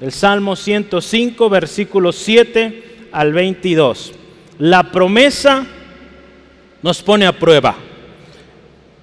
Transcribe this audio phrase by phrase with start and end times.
[0.00, 4.12] el Salmo 105, versículos 7 al 22.
[4.58, 5.66] La promesa
[6.82, 7.76] nos pone a prueba.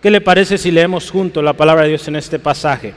[0.01, 2.93] ¿Qué le parece si leemos juntos la palabra de Dios en este pasaje?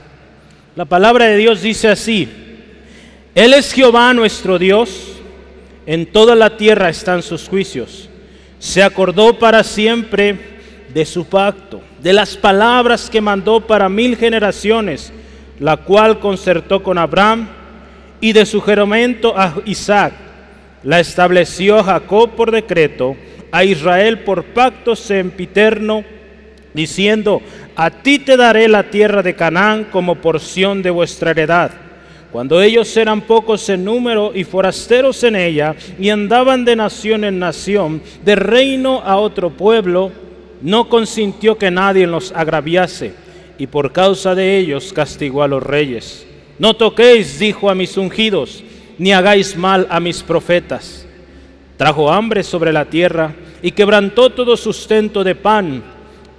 [0.77, 2.29] La palabra de Dios dice así,
[3.35, 5.15] Él es Jehová nuestro Dios,
[5.87, 8.09] en toda la tierra están sus juicios.
[8.59, 10.37] Se acordó para siempre
[10.93, 15.13] de su pacto, de las palabras que mandó para mil generaciones,
[15.59, 17.49] la cual concertó con Abraham
[18.21, 20.13] y de su juramento a Isaac.
[20.83, 23.17] La estableció Jacob por decreto,
[23.51, 26.05] a Israel por pacto sempiterno,
[26.75, 27.43] diciendo,
[27.75, 31.71] a ti te daré la tierra de Canaán como porción de vuestra heredad.
[32.31, 37.39] Cuando ellos eran pocos en número y forasteros en ella, y andaban de nación en
[37.39, 40.13] nación, de reino a otro pueblo,
[40.61, 43.15] no consintió que nadie los agraviase,
[43.57, 46.27] y por causa de ellos castigó a los reyes.
[46.59, 48.65] No toquéis, dijo a mis ungidos,
[48.99, 51.07] ni hagáis mal a mis profetas.
[51.77, 55.83] Trajo hambre sobre la tierra y quebrantó todo sustento de pan.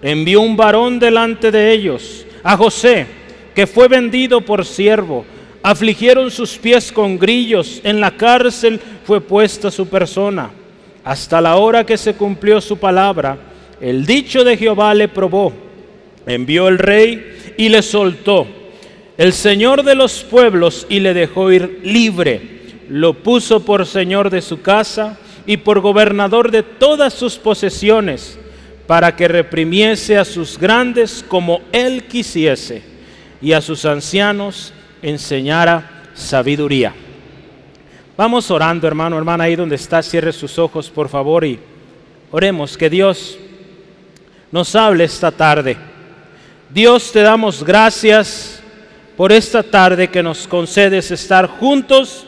[0.02, 3.08] Envió un varón delante de ellos, a José,
[3.56, 5.26] que fue vendido por siervo.
[5.64, 10.52] Afligieron sus pies con grillos, en la cárcel fue puesta su persona.
[11.06, 13.38] Hasta la hora que se cumplió su palabra,
[13.80, 15.54] el dicho de Jehová le probó.
[16.26, 18.59] Envió el rey y le soltó
[19.20, 22.62] el Señor de los pueblos y le dejó ir libre.
[22.88, 28.40] Lo puso por Señor de su casa y por gobernador de todas sus posesiones,
[28.88, 32.82] para que reprimiese a sus grandes como él quisiese,
[33.42, 36.94] y a sus ancianos enseñara sabiduría.
[38.16, 41.60] Vamos orando, hermano, hermana, ahí donde está, cierre sus ojos, por favor, y
[42.32, 43.38] oremos que Dios
[44.50, 45.76] nos hable esta tarde.
[46.70, 48.59] Dios, te damos gracias
[49.20, 52.26] por esta tarde que nos concedes estar juntos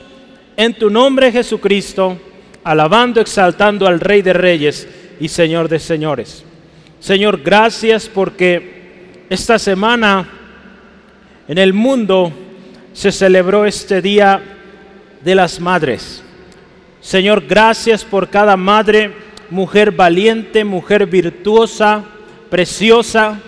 [0.58, 2.18] en tu nombre Jesucristo,
[2.66, 6.44] alabando, exaltando al Rey de Reyes y Señor de Señores.
[7.00, 10.28] Señor, gracias porque esta semana
[11.48, 12.30] en el mundo
[12.92, 14.44] se celebró este Día
[15.24, 16.22] de las Madres.
[17.00, 19.14] Señor, gracias por cada madre,
[19.50, 22.04] mujer valiente, mujer virtuosa,
[22.50, 23.40] preciosa.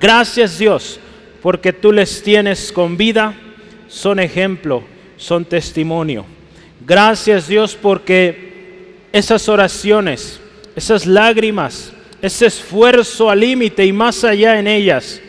[0.00, 0.98] Gracias Dios
[1.42, 3.34] porque tú les tienes con vida,
[3.88, 4.84] son ejemplo,
[5.16, 6.24] son testimonio.
[6.86, 10.40] Gracias Dios porque esas oraciones,
[10.76, 11.92] esas lágrimas,
[12.22, 15.20] ese esfuerzo al límite y más allá en ellas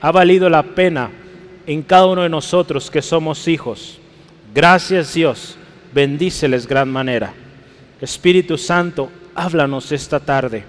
[0.00, 1.10] ha valido la pena
[1.66, 3.98] en cada uno de nosotros que somos hijos.
[4.54, 5.56] Gracias Dios,
[5.94, 7.32] bendíceles gran manera.
[7.98, 10.64] Espíritu Santo, háblanos esta tarde.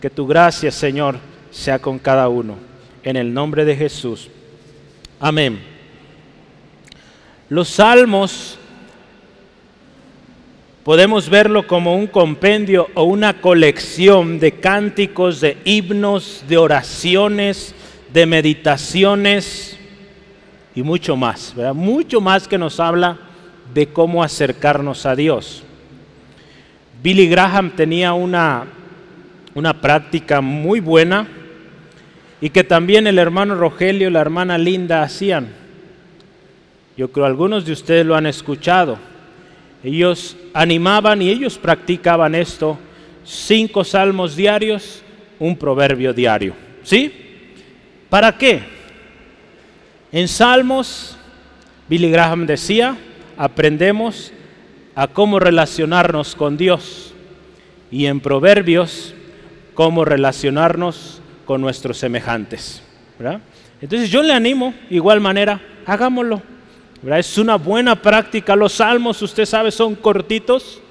[0.00, 1.18] Que tu gracia, Señor,
[1.50, 2.67] sea con cada uno
[3.08, 4.28] en el nombre de Jesús.
[5.18, 5.58] Amén.
[7.48, 8.58] Los salmos
[10.84, 17.74] podemos verlo como un compendio o una colección de cánticos, de himnos, de oraciones,
[18.12, 19.78] de meditaciones
[20.74, 21.54] y mucho más.
[21.72, 23.18] Mucho más que nos habla
[23.72, 25.62] de cómo acercarnos a Dios.
[27.02, 28.66] Billy Graham tenía una,
[29.54, 31.37] una práctica muy buena
[32.40, 35.48] y que también el hermano Rogelio y la hermana Linda hacían.
[36.96, 38.98] Yo creo algunos de ustedes lo han escuchado.
[39.82, 42.78] Ellos animaban y ellos practicaban esto,
[43.24, 45.02] cinco salmos diarios,
[45.38, 46.54] un proverbio diario.
[46.82, 47.12] ¿Sí?
[48.08, 48.62] ¿Para qué?
[50.10, 51.16] En salmos,
[51.88, 52.96] Billy Graham decía,
[53.36, 54.32] aprendemos
[54.94, 57.12] a cómo relacionarnos con Dios
[57.90, 59.14] y en proverbios,
[59.74, 62.82] cómo relacionarnos con nuestros semejantes.
[63.80, 66.42] Entonces yo le animo, igual manera, hagámoslo.
[67.16, 68.54] Es una buena práctica.
[68.54, 70.82] Los salmos, usted sabe, son cortitos,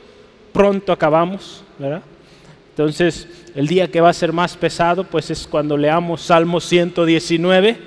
[0.51, 1.63] pronto acabamos.
[2.71, 7.77] Entonces, el día que va a ser más pesado, pues es cuando leamos Salmo 119,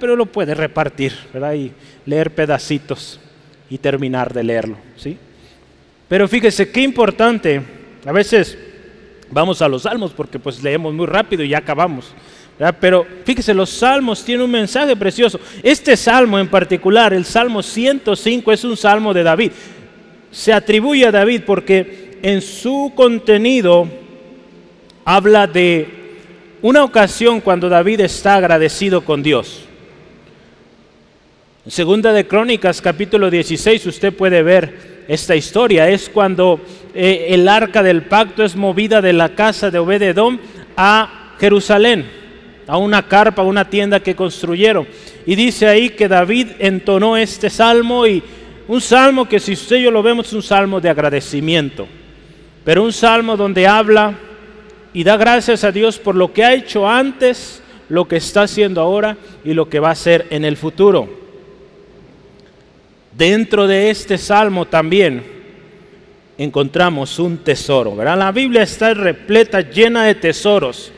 [0.00, 1.12] pero lo puede repartir
[1.54, 1.70] y
[2.04, 3.20] leer pedacitos
[3.70, 4.76] y terminar de leerlo.
[4.96, 5.16] ¿sí?
[6.08, 7.62] Pero fíjese qué importante,
[8.04, 8.58] a veces
[9.30, 12.12] Vamos a los salmos porque pues leemos muy rápido y ya acabamos.
[12.80, 15.38] Pero fíjese, los salmos tienen un mensaje precioso.
[15.62, 19.52] Este salmo en particular, el Salmo 105, es un salmo de David.
[20.32, 23.86] Se atribuye a David porque en su contenido
[25.04, 25.86] habla de
[26.60, 29.64] una ocasión cuando David está agradecido con Dios.
[31.64, 35.88] En segunda de Crónicas, capítulo 16, usted puede ver esta historia.
[35.88, 36.60] Es cuando
[36.94, 40.38] eh, el arca del pacto es movida de la casa de Obededom
[40.76, 42.06] a Jerusalén,
[42.66, 44.86] a una carpa, a una tienda que construyeron.
[45.26, 48.22] Y dice ahí que David entonó este salmo y
[48.68, 51.88] un salmo que si usted y yo lo vemos es un salmo de agradecimiento,
[52.64, 54.14] pero un salmo donde habla
[54.92, 58.82] y da gracias a Dios por lo que ha hecho antes, lo que está haciendo
[58.82, 61.27] ahora y lo que va a hacer en el futuro.
[63.18, 65.24] Dentro de este salmo también
[66.38, 68.16] encontramos un tesoro, ¿verdad?
[68.16, 70.92] La Biblia está repleta, llena de tesoros.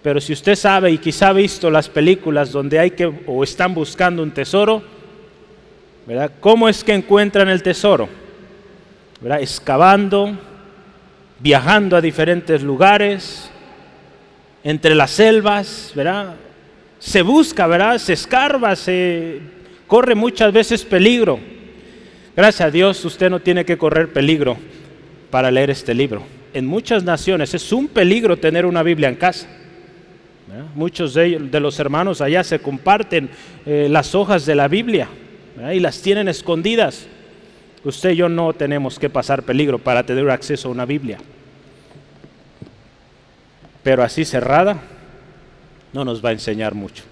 [0.00, 3.74] Pero si usted sabe y quizá ha visto las películas donde hay que o están
[3.74, 4.80] buscando un tesoro,
[6.06, 6.30] ¿verdad?
[6.38, 8.08] ¿Cómo es que encuentran el tesoro?
[9.20, 9.40] ¿Verdad?
[9.40, 10.38] Excavando,
[11.40, 13.50] viajando a diferentes lugares,
[14.62, 16.36] entre las selvas, ¿verdad?
[17.00, 17.98] Se busca, ¿verdad?
[17.98, 19.61] Se escarba, se
[19.92, 21.38] corre muchas veces peligro.
[22.34, 24.56] Gracias a Dios usted no tiene que correr peligro
[25.30, 26.22] para leer este libro.
[26.54, 29.46] En muchas naciones es un peligro tener una Biblia en casa.
[30.74, 33.28] Muchos de, de, los hermanos allá se comparten
[33.66, 35.08] eh, las hojas de la Biblia
[35.74, 37.06] y las tienen escondidas.
[37.84, 41.18] Usted y yo no tenemos que pasar peligro para tener acceso a una Biblia.
[43.82, 44.80] Pero así cerrada
[45.92, 47.04] no nos va a enseñar mucho.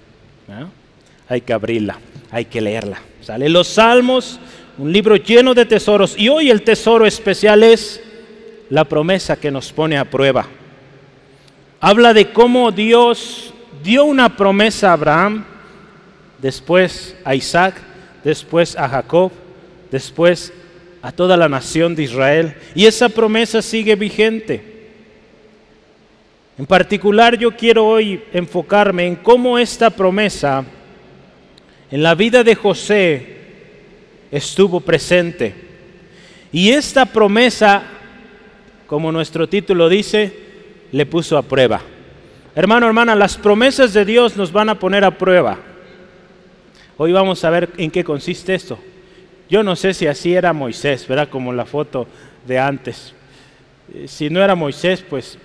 [1.28, 1.98] Hay que abrirla,
[2.30, 3.00] hay que leerla.
[3.20, 4.40] Sale los Salmos,
[4.78, 6.16] un libro lleno de tesoros.
[6.18, 8.00] Y hoy el tesoro especial es
[8.68, 10.48] la promesa que nos pone a prueba
[11.80, 15.44] habla de cómo Dios dio una promesa a Abraham,
[16.38, 17.74] después a Isaac,
[18.22, 19.32] después a Jacob,
[19.90, 20.52] después
[21.00, 22.54] a toda la nación de Israel.
[22.74, 24.68] Y esa promesa sigue vigente.
[26.58, 30.62] En particular yo quiero hoy enfocarme en cómo esta promesa
[31.90, 33.36] en la vida de José
[34.30, 35.54] estuvo presente.
[36.52, 37.82] Y esta promesa,
[38.86, 40.32] como nuestro título dice,
[40.92, 41.80] le puso a prueba.
[42.54, 45.58] Hermano, hermana, las promesas de Dios nos van a poner a prueba.
[46.96, 48.78] Hoy vamos a ver en qué consiste esto.
[49.48, 51.28] Yo no sé si así era Moisés, ¿verdad?
[51.28, 52.06] Como la foto
[52.46, 53.14] de antes.
[53.92, 55.38] Eh, si no era Moisés, pues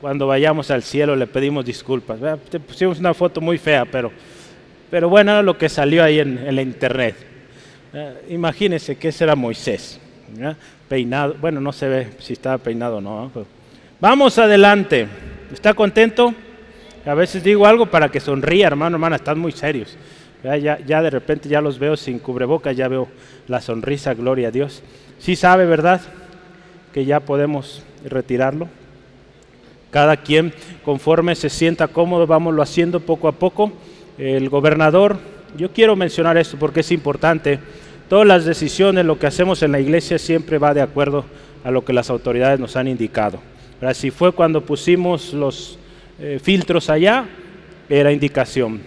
[0.00, 2.18] cuando vayamos al cielo le pedimos disculpas.
[2.50, 4.12] Te pusimos una foto muy fea, pero,
[4.90, 7.16] pero bueno, lo que salió ahí en, la internet.
[7.92, 10.00] Eh, imagínense que ese era Moisés.
[10.88, 13.30] Peinado, bueno, no se ve si estaba peinado o no.
[14.00, 15.06] Vamos adelante.
[15.52, 16.34] ¿Está contento?
[17.06, 19.96] A veces digo algo para que sonría, hermano, hermana, están muy serios.
[20.42, 23.08] Ya, ya, de repente ya los veo sin cubrebocas, ya veo
[23.48, 24.82] la sonrisa, gloria a Dios.
[25.18, 26.00] Sí sabe, ¿verdad?
[26.92, 28.68] Que ya podemos retirarlo.
[29.90, 30.52] Cada quien,
[30.84, 33.72] conforme se sienta cómodo, vámonos haciendo poco a poco.
[34.18, 35.18] El gobernador,
[35.56, 37.58] yo quiero mencionar esto porque es importante.
[38.08, 41.24] Todas las decisiones, lo que hacemos en la iglesia siempre va de acuerdo
[41.64, 43.40] a lo que las autoridades nos han indicado.
[43.92, 45.78] Si fue cuando pusimos los
[46.18, 47.26] eh, filtros allá,
[47.88, 48.80] era indicación.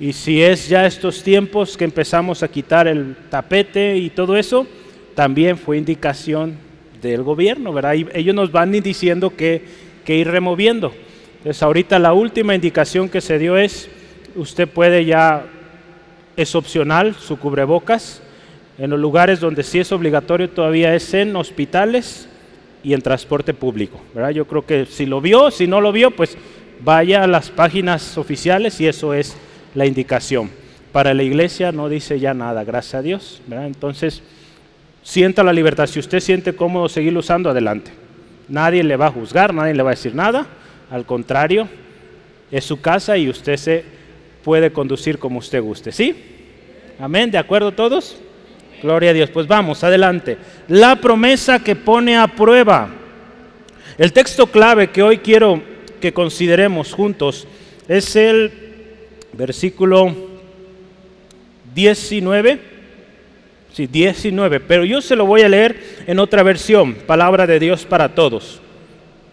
[0.00, 4.66] Y si es ya estos tiempos que empezamos a quitar el tapete y todo eso,
[5.14, 6.56] también fue indicación
[7.00, 7.94] del gobierno, ¿verdad?
[7.94, 9.62] ellos nos van diciendo que,
[10.04, 10.92] que ir removiendo.
[11.38, 13.88] Entonces ahorita la última indicación que se dio es,
[14.36, 15.46] usted puede ya,
[16.36, 18.22] es opcional su cubrebocas,
[18.78, 22.28] en los lugares donde sí es obligatorio todavía es en hospitales,
[22.82, 24.00] y en transporte público.
[24.14, 24.30] ¿verdad?
[24.30, 26.36] Yo creo que si lo vio, si no lo vio, pues
[26.80, 29.36] vaya a las páginas oficiales y eso es
[29.74, 30.50] la indicación.
[30.90, 33.42] Para la iglesia no dice ya nada, gracias a Dios.
[33.46, 33.66] ¿verdad?
[33.66, 34.22] Entonces,
[35.02, 35.86] sienta la libertad.
[35.86, 37.92] Si usted siente cómodo seguirlo usando, adelante.
[38.48, 40.46] Nadie le va a juzgar, nadie le va a decir nada.
[40.90, 41.68] Al contrario,
[42.50, 43.84] es su casa y usted se
[44.42, 45.92] puede conducir como usted guste.
[45.92, 46.14] ¿Sí?
[46.98, 48.16] Amén, ¿de acuerdo todos?
[48.82, 49.30] Gloria a Dios.
[49.30, 50.36] Pues vamos, adelante.
[50.68, 52.88] La promesa que pone a prueba.
[53.98, 55.62] El texto clave que hoy quiero
[56.00, 57.46] que consideremos juntos
[57.88, 58.50] es el
[59.32, 60.14] versículo
[61.74, 62.58] 19.
[63.72, 64.60] Sí, 19.
[64.60, 68.60] Pero yo se lo voy a leer en otra versión, Palabra de Dios para todos.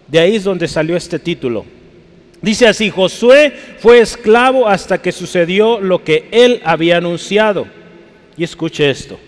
[0.08, 1.66] De ahí es donde salió este título.
[2.42, 7.68] Dice así, Josué fue esclavo hasta que sucedió lo que él había anunciado.
[8.38, 9.20] Y escuche esto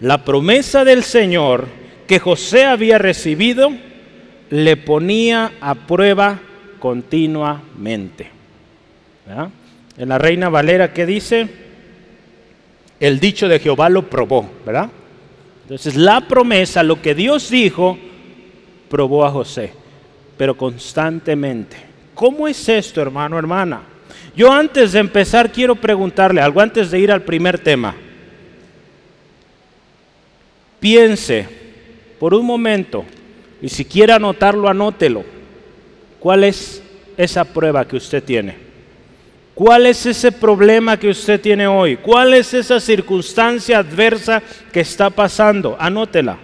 [0.00, 1.66] la promesa del Señor
[2.06, 3.70] que José había recibido
[4.48, 6.40] le ponía a prueba
[6.78, 8.28] continuamente.
[9.96, 11.48] En la Reina Valera, ¿qué dice?
[12.98, 14.90] El dicho de Jehová lo probó, ¿verdad?
[15.62, 17.96] Entonces la promesa, lo que Dios dijo,
[18.88, 19.72] probó a José,
[20.36, 21.76] pero constantemente.
[22.20, 23.80] ¿Cómo es esto, hermano, hermana?
[24.36, 27.94] Yo antes de empezar quiero preguntarle algo, antes de ir al primer tema.
[30.78, 31.48] Piense
[32.18, 33.06] por un momento,
[33.62, 35.24] y si quiere anotarlo, anótelo.
[36.18, 36.82] ¿Cuál es
[37.16, 38.54] esa prueba que usted tiene?
[39.54, 41.96] ¿Cuál es ese problema que usted tiene hoy?
[41.96, 45.74] ¿Cuál es esa circunstancia adversa que está pasando?
[45.80, 46.36] Anótela.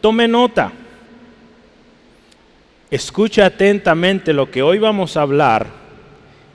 [0.00, 0.72] Tome nota.
[2.92, 5.66] Escuche atentamente lo que hoy vamos a hablar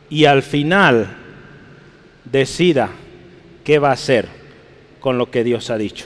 [0.07, 1.07] y al final
[2.25, 2.91] decida
[3.63, 4.27] qué va a hacer
[4.99, 6.05] con lo que Dios ha dicho.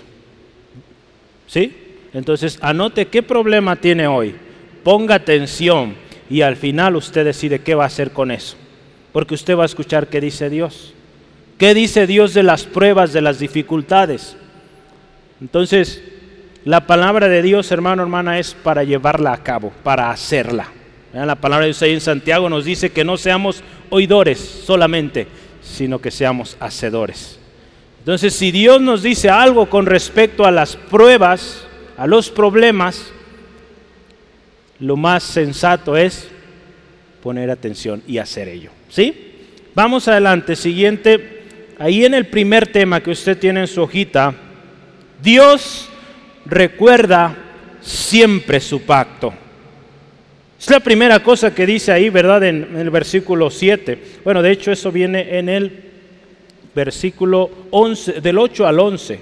[1.47, 1.75] ¿Sí?
[2.13, 4.33] Entonces, anote qué problema tiene hoy.
[4.85, 5.95] Ponga atención
[6.29, 8.55] y al final usted decide qué va a hacer con eso.
[9.11, 10.93] Porque usted va a escuchar qué dice Dios.
[11.57, 14.37] ¿Qué dice Dios de las pruebas, de las dificultades?
[15.41, 16.01] Entonces,
[16.63, 20.67] la palabra de Dios, hermano, hermana, es para llevarla a cabo, para hacerla.
[21.13, 25.27] La palabra de Dios ahí en Santiago nos dice que no seamos oidores solamente,
[25.61, 27.39] sino que seamos hacedores.
[27.99, 31.65] Entonces, si Dios nos dice algo con respecto a las pruebas,
[31.97, 33.11] a los problemas,
[34.79, 36.29] lo más sensato es
[37.21, 38.71] poner atención y hacer ello.
[38.89, 39.33] ¿Sí?
[39.75, 41.41] Vamos adelante, siguiente.
[41.77, 44.33] Ahí en el primer tema que usted tiene en su hojita,
[45.21, 45.90] Dios
[46.45, 47.35] recuerda
[47.81, 49.33] siempre su pacto.
[50.59, 52.43] Es la primera cosa que dice ahí, ¿verdad?
[52.43, 53.97] En, el versículo 7.
[54.23, 55.85] Bueno, de hecho eso viene en el
[56.75, 59.19] versículo 11, del 8 al 11.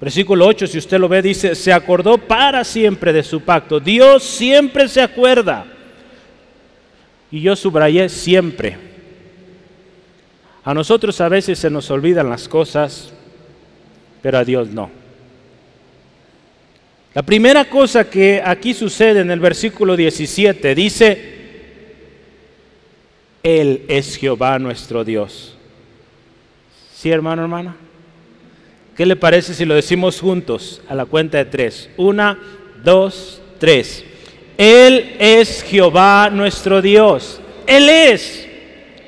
[0.00, 3.78] Versículo 8, si usted lo ve, dice, se acordó para siempre de su pacto.
[3.78, 5.64] Dios siempre se acuerda.
[7.30, 8.76] Y yo subrayé siempre.
[10.64, 13.12] A nosotros a veces se nos olvidan las cosas,
[14.22, 15.03] pero a Dios no.
[17.14, 21.34] La primera cosa que aquí sucede en el versículo 17 dice,
[23.40, 25.56] Él es Jehová nuestro Dios.
[26.92, 27.76] ¿Sí, hermano, hermana?
[28.96, 31.88] ¿Qué le parece si lo decimos juntos a la cuenta de tres?
[31.96, 32.36] Una,
[32.82, 34.04] dos, tres.
[34.58, 37.40] Él es Jehová nuestro Dios.
[37.64, 38.48] Él es.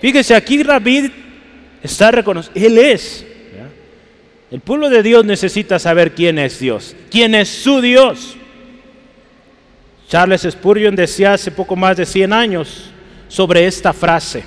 [0.01, 1.11] Fíjese, aquí David
[1.83, 2.61] está reconociendo.
[2.65, 3.26] Él es.
[4.57, 8.39] El pueblo de Dios necesita saber quién es Dios, quién es su Dios.
[10.09, 12.91] Charles Spurgeon decía hace poco más de 100 años
[13.29, 14.45] sobre esta frase.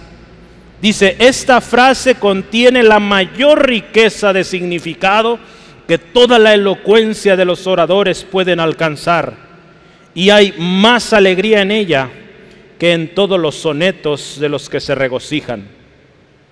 [0.82, 5.38] Dice, esta frase contiene la mayor riqueza de significado
[5.88, 9.36] que toda la elocuencia de los oradores pueden alcanzar.
[10.16, 12.10] Y hay más alegría en ella
[12.80, 15.68] que en todos los sonetos de los que se regocijan.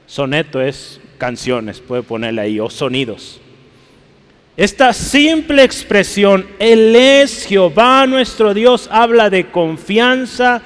[0.06, 3.42] Soneto es canciones, puede ponerle ahí, o sonidos.
[4.58, 10.64] Esta simple expresión, Él es Jehová nuestro Dios, habla de confianza,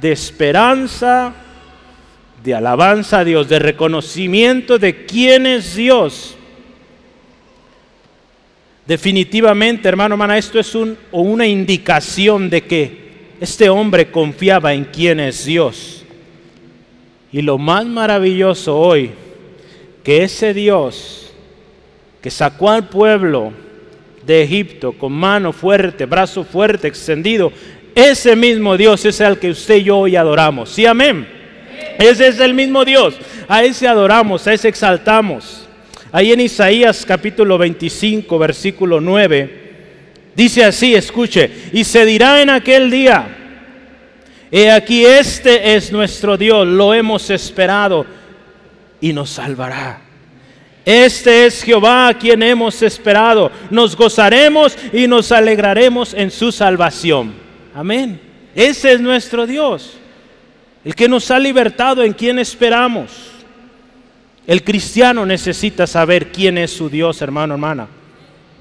[0.00, 1.34] de esperanza,
[2.44, 6.36] de alabanza a Dios, de reconocimiento de quién es Dios.
[8.86, 13.04] Definitivamente, hermano, hermana, esto es un, o una indicación de que
[13.40, 16.04] este hombre confiaba en quién es Dios.
[17.32, 19.10] Y lo más maravilloso hoy
[20.04, 21.23] que ese Dios
[22.24, 23.52] que sacó al pueblo
[24.24, 27.52] de Egipto con mano fuerte, brazo fuerte, extendido,
[27.94, 30.70] ese mismo Dios es el que usted y yo hoy adoramos.
[30.70, 31.28] Sí, amén.
[31.98, 33.14] Ese es el mismo Dios.
[33.46, 35.68] A ese adoramos, a ese exaltamos.
[36.12, 42.90] Ahí en Isaías capítulo 25, versículo 9, dice así, escuche, y se dirá en aquel
[42.90, 43.36] día,
[44.50, 48.06] he aquí este es nuestro Dios, lo hemos esperado
[48.98, 50.03] y nos salvará.
[50.84, 53.50] Este es Jehová a quien hemos esperado.
[53.70, 57.32] Nos gozaremos y nos alegraremos en su salvación.
[57.74, 58.20] Amén.
[58.54, 59.96] Ese es nuestro Dios.
[60.84, 63.30] El que nos ha libertado, en quien esperamos.
[64.46, 67.88] El cristiano necesita saber quién es su Dios, hermano, hermana.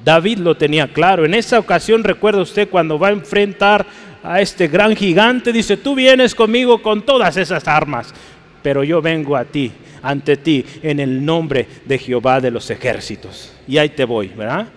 [0.04, 1.26] David lo tenía claro.
[1.26, 3.86] En esa ocasión, recuerda usted, cuando va a enfrentar
[4.24, 8.14] a este gran gigante, dice, tú vienes conmigo con todas esas armas,
[8.62, 13.52] pero yo vengo a ti ante ti en el nombre de Jehová de los ejércitos.
[13.68, 14.68] Y ahí te voy, ¿verdad?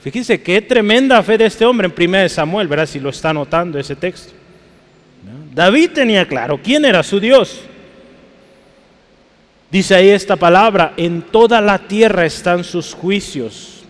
[0.00, 2.86] Fíjense qué tremenda fe de este hombre en 1 Samuel, ¿verdad?
[2.86, 4.32] Si lo está notando ese texto.
[5.52, 7.62] David tenía claro quién era su Dios.
[9.70, 13.82] Dice ahí esta palabra, en toda la tierra están sus juicios.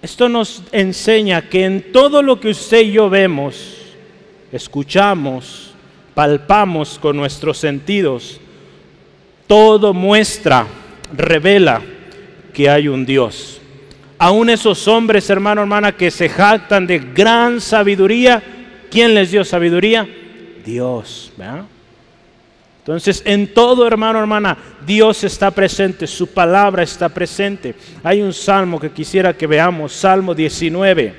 [0.00, 3.78] Esto nos enseña que en todo lo que usted y yo vemos,
[4.52, 5.74] escuchamos,
[6.14, 8.40] palpamos con nuestros sentidos,
[9.46, 10.66] todo muestra,
[11.16, 11.82] revela
[12.52, 13.60] que hay un Dios.
[14.18, 18.42] Aún esos hombres, hermano, hermana, que se jactan de gran sabiduría,
[18.90, 20.08] ¿quién les dio sabiduría?
[20.64, 21.32] Dios.
[22.78, 24.56] Entonces, en todo, hermano, hermana,
[24.86, 27.74] Dios está presente, su palabra está presente.
[28.02, 31.14] Hay un salmo que quisiera que veamos, Salmo 19.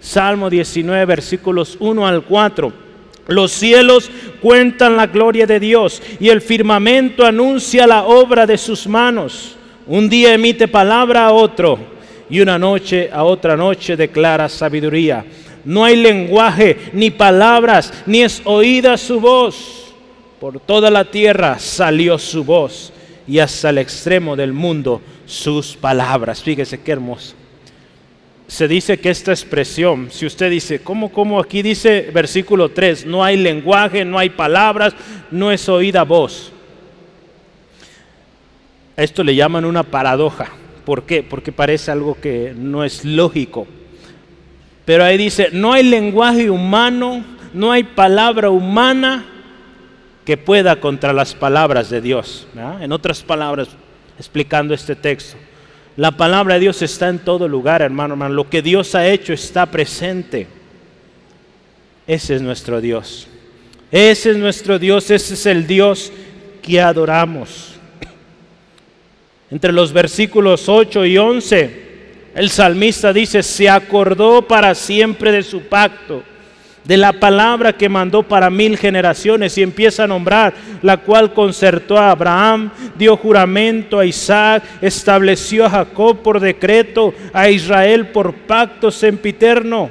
[0.00, 2.89] Salmo 19, versículos 1 al 4.
[3.30, 4.10] Los cielos
[4.42, 9.54] cuentan la gloria de Dios y el firmamento anuncia la obra de sus manos.
[9.86, 11.78] Un día emite palabra a otro
[12.28, 15.24] y una noche a otra noche declara sabiduría.
[15.64, 19.94] No hay lenguaje ni palabras, ni es oída su voz.
[20.40, 22.92] Por toda la tierra salió su voz
[23.28, 26.42] y hasta el extremo del mundo sus palabras.
[26.42, 27.39] Fíjese qué hermoso
[28.50, 31.38] se dice que esta expresión, si usted dice, ¿cómo, cómo?
[31.38, 34.92] Aquí dice versículo 3, no hay lenguaje, no hay palabras,
[35.30, 36.50] no es oída voz.
[38.96, 40.48] Esto le llaman una paradoja.
[40.84, 41.22] ¿Por qué?
[41.22, 43.68] Porque parece algo que no es lógico.
[44.84, 49.26] Pero ahí dice, no hay lenguaje humano, no hay palabra humana
[50.24, 52.48] que pueda contra las palabras de Dios.
[52.80, 53.68] En otras palabras,
[54.18, 55.38] explicando este texto.
[56.00, 58.34] La palabra de Dios está en todo lugar, hermano, hermano.
[58.34, 60.46] Lo que Dios ha hecho está presente.
[62.06, 63.28] Ese es nuestro Dios.
[63.92, 66.10] Ese es nuestro Dios, ese es el Dios
[66.62, 67.74] que adoramos.
[69.50, 71.84] Entre los versículos 8 y 11,
[72.34, 76.22] el salmista dice, se acordó para siempre de su pacto
[76.90, 81.96] de la palabra que mandó para mil generaciones y empieza a nombrar, la cual concertó
[81.96, 88.90] a Abraham, dio juramento a Isaac, estableció a Jacob por decreto, a Israel por pacto
[88.90, 89.88] sempiterno.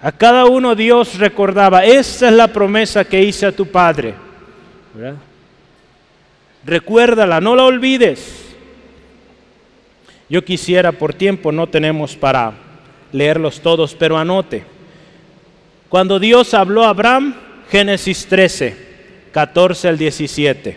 [0.00, 4.14] A cada uno Dios recordaba, esta es la promesa que hice a tu padre.
[6.64, 8.46] Recuérdala, no la olvides.
[10.30, 12.71] Yo quisiera, por tiempo no tenemos para
[13.12, 14.64] leerlos todos, pero anote.
[15.88, 17.34] Cuando Dios habló a Abraham,
[17.70, 18.76] Génesis 13,
[19.32, 20.76] 14 al 17.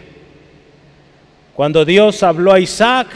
[1.54, 3.08] Cuando Dios habló a Isaac,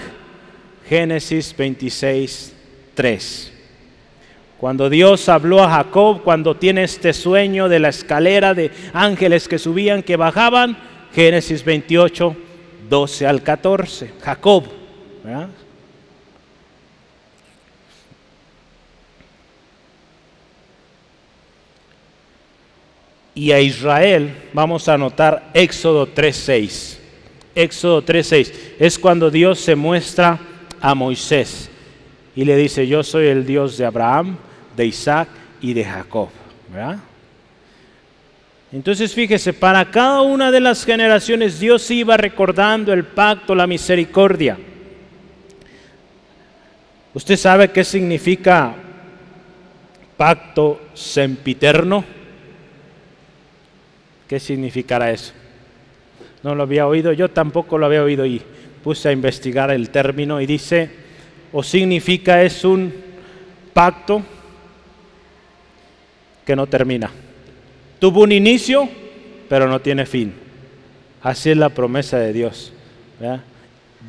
[0.87, 2.55] Génesis 26,
[2.95, 3.53] 3.
[4.57, 9.59] Cuando Dios habló a Jacob, cuando tiene este sueño de la escalera de ángeles que
[9.59, 10.77] subían, que bajaban,
[11.13, 12.35] Génesis 28,
[12.89, 14.11] 12 al 14.
[14.21, 14.65] Jacob,
[15.23, 15.49] ¿verdad?
[23.39, 26.97] Y a Israel, vamos a anotar Éxodo 3.6.
[27.55, 30.37] Éxodo 3.6 es cuando Dios se muestra
[30.81, 31.69] a Moisés
[32.35, 34.35] y le dice, yo soy el Dios de Abraham,
[34.75, 35.29] de Isaac
[35.61, 36.27] y de Jacob.
[38.73, 44.57] Entonces fíjese, para cada una de las generaciones Dios iba recordando el pacto, la misericordia.
[47.13, 48.75] ¿Usted sabe qué significa
[50.17, 52.18] pacto sempiterno?
[54.29, 55.33] ¿Qué significará eso?
[56.43, 58.39] No lo había oído, yo tampoco lo había oído y
[58.83, 60.91] puse a investigar el término y dice,
[61.51, 62.93] o significa es un
[63.73, 64.21] pacto
[66.45, 67.09] que no termina.
[67.97, 68.87] Tuvo un inicio,
[69.49, 70.31] pero no tiene fin.
[71.23, 72.71] Así es la promesa de Dios.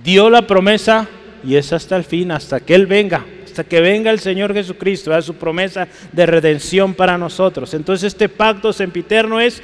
[0.05, 1.09] Dio la promesa
[1.43, 5.21] y es hasta el fin, hasta que Él venga, hasta que venga el Señor Jesucristo,
[5.23, 7.73] su promesa de redención para nosotros.
[7.73, 9.63] Entonces este pacto sempiterno es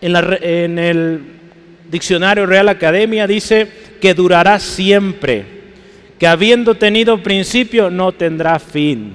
[0.00, 1.20] en, el
[1.90, 3.68] diccionario Real Academia dice
[4.00, 5.44] que durará siempre,
[6.18, 9.14] que habiendo tenido principio no tendrá fin.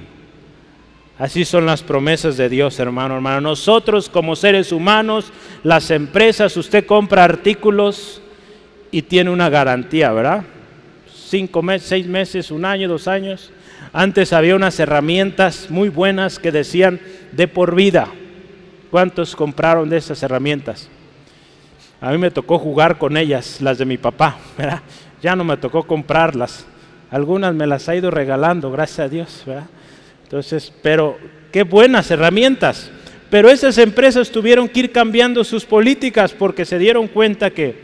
[1.17, 3.39] Así son las promesas de Dios, hermano, hermano.
[3.41, 5.31] Nosotros como seres humanos,
[5.63, 8.21] las empresas, usted compra artículos
[8.91, 10.43] y tiene una garantía, ¿verdad?
[11.13, 13.51] Cinco meses, seis meses, un año, dos años.
[13.93, 16.99] Antes había unas herramientas muy buenas que decían
[17.31, 18.07] de por vida.
[18.93, 20.87] ¿Cuántos compraron de esas herramientas?
[21.99, 24.37] A mí me tocó jugar con ellas, las de mi papá,
[25.23, 26.67] Ya no me tocó comprarlas.
[27.09, 29.45] Algunas me las ha ido regalando, gracias a Dios,
[30.21, 31.17] Entonces, pero
[31.51, 32.91] qué buenas herramientas.
[33.31, 37.75] Pero esas empresas tuvieron que ir cambiando sus políticas porque se dieron cuenta que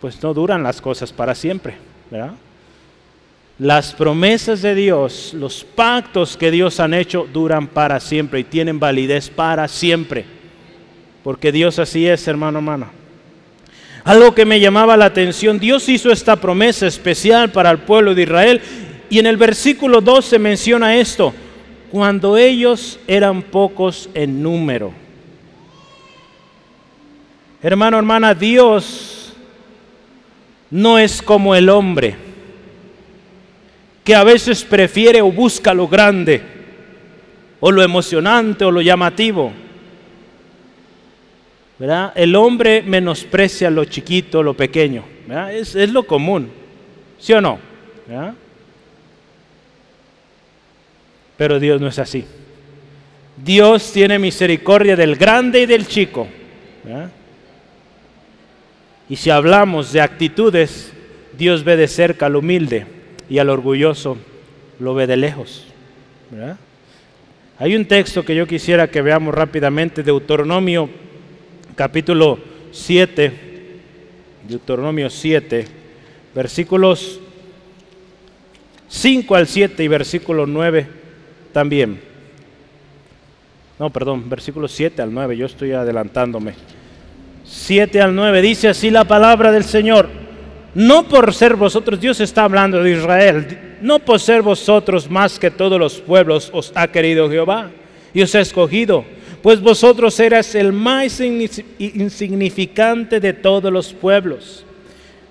[0.00, 1.74] pues no duran las cosas para siempre,
[2.08, 2.34] ¿verdad?
[3.58, 8.78] Las promesas de Dios, los pactos que Dios han hecho duran para siempre y tienen
[8.78, 10.26] validez para siempre.
[11.24, 12.88] Porque Dios así es, hermano, hermano.
[14.04, 18.22] Algo que me llamaba la atención, Dios hizo esta promesa especial para el pueblo de
[18.24, 18.60] Israel
[19.08, 21.32] y en el versículo 12 menciona esto,
[21.90, 24.92] cuando ellos eran pocos en número.
[27.62, 29.32] Hermano, hermana, Dios
[30.70, 32.25] no es como el hombre
[34.06, 36.40] que a veces prefiere o busca lo grande,
[37.58, 39.52] o lo emocionante, o lo llamativo.
[41.76, 42.12] ¿verdad?
[42.14, 45.02] El hombre menosprecia lo chiquito, lo pequeño.
[45.50, 46.48] Es, es, lo común,
[47.18, 47.58] ¿sí o no?
[51.36, 52.24] Pero Dios no es así.
[53.36, 56.28] Dios tiene misericordia del grande y del chico.
[59.08, 60.92] Y si hablamos de actitudes,
[61.36, 62.94] Dios ve de cerca al humilde
[63.28, 64.16] y al orgulloso
[64.78, 65.66] lo ve de lejos.
[67.58, 70.88] Hay un texto que yo quisiera que veamos rápidamente, Deuteronomio
[71.74, 72.38] capítulo
[72.72, 73.32] 7,
[74.48, 75.66] Deuteronomio 7,
[76.34, 77.20] versículos
[78.88, 80.86] 5 al 7 y versículo 9
[81.52, 82.00] también.
[83.78, 86.54] No, perdón, versículo 7 al 9, yo estoy adelantándome.
[87.44, 90.25] 7 al 9 dice así la palabra del Señor.
[90.76, 95.50] No por ser vosotros, Dios está hablando de Israel, no por ser vosotros más que
[95.50, 97.70] todos los pueblos os ha querido Jehová
[98.12, 99.02] y os ha escogido,
[99.40, 101.18] pues vosotros eras el más
[101.78, 104.66] insignificante de todos los pueblos,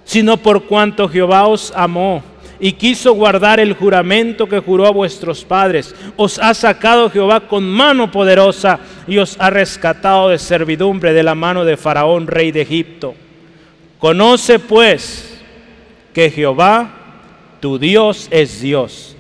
[0.04, 2.24] sino por cuanto Jehová os amó
[2.60, 5.94] y quiso guardar el juramento que juró a vuestros padres.
[6.16, 11.36] Os ha sacado Jehová con mano poderosa y os ha rescatado de servidumbre de la
[11.36, 13.14] mano de Faraón, rey de Egipto.
[14.00, 15.35] Conoce pues
[16.16, 16.92] que Jehová,
[17.60, 19.18] tu Dios, es Dios.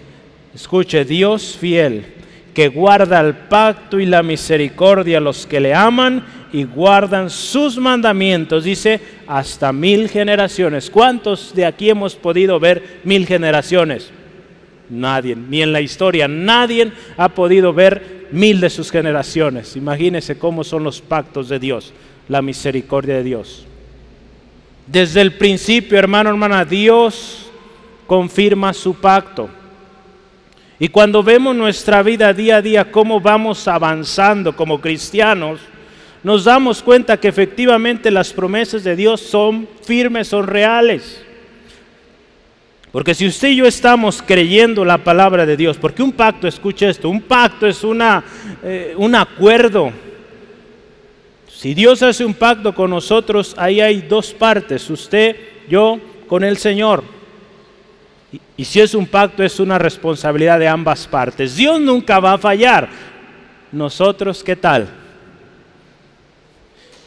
[0.55, 2.05] Escuche, Dios fiel,
[2.53, 7.77] que guarda el pacto y la misericordia a los que le aman y guardan sus
[7.77, 10.89] mandamientos, dice, hasta mil generaciones.
[10.89, 14.09] ¿Cuántos de aquí hemos podido ver mil generaciones?
[14.89, 19.75] Nadie, ni en la historia, nadie ha podido ver mil de sus generaciones.
[19.75, 21.91] Imagínense cómo son los pactos de Dios,
[22.29, 23.67] la misericordia de Dios.
[24.87, 27.49] Desde el principio, hermano, hermana, Dios
[28.05, 29.49] confirma su pacto.
[30.77, 35.59] Y cuando vemos nuestra vida día a día, cómo vamos avanzando como cristianos,
[36.21, 41.21] nos damos cuenta que efectivamente las promesas de Dios son firmes, son reales.
[42.91, 46.89] Porque si usted y yo estamos creyendo la palabra de Dios, porque un pacto, escuche
[46.89, 48.23] esto, un pacto es una,
[48.63, 49.91] eh, un acuerdo.
[51.55, 55.37] Si Dios hace un pacto con nosotros, ahí hay dos partes, usted,
[55.69, 57.01] yo, con el Señor.
[58.57, 61.55] Y, si es un pacto, es una responsabilidad de ambas partes.
[61.55, 62.89] Dios nunca va a fallar.
[63.71, 64.89] Nosotros, ¿qué tal?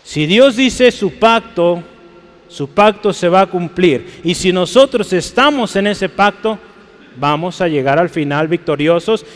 [0.02, 1.82] Si Dios dice su pacto,
[2.48, 4.20] su pacto se va a cumplir.
[4.24, 6.58] Y si nosotros estamos en ese pacto,
[7.18, 9.26] vamos a llegar al final victoriosos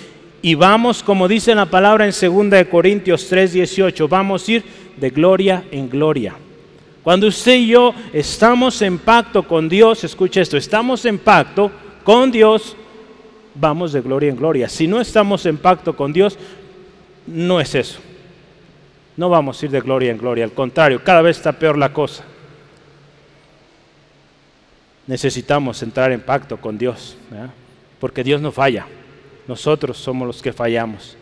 [0.45, 4.65] y vamos, como dice la palabra en 2 Corintios 3:18, vamos a ir
[4.97, 6.35] de gloria en gloria.
[7.03, 11.71] Cuando usted y yo estamos en pacto con Dios, escuche esto, estamos en pacto
[12.05, 12.77] con Dios,
[13.55, 14.69] vamos de gloria en gloria.
[14.69, 16.39] Si no estamos en pacto con Dios,
[17.27, 17.99] no es eso
[19.17, 21.93] no vamos a ir de gloria en gloria, al contrario, cada vez está peor la
[21.93, 22.25] cosa.
[25.07, 27.17] Necesitamos entrar en pacto con Dios,
[28.01, 28.87] porque Dios no falla,
[29.47, 31.17] nosotros somos los que fallamos.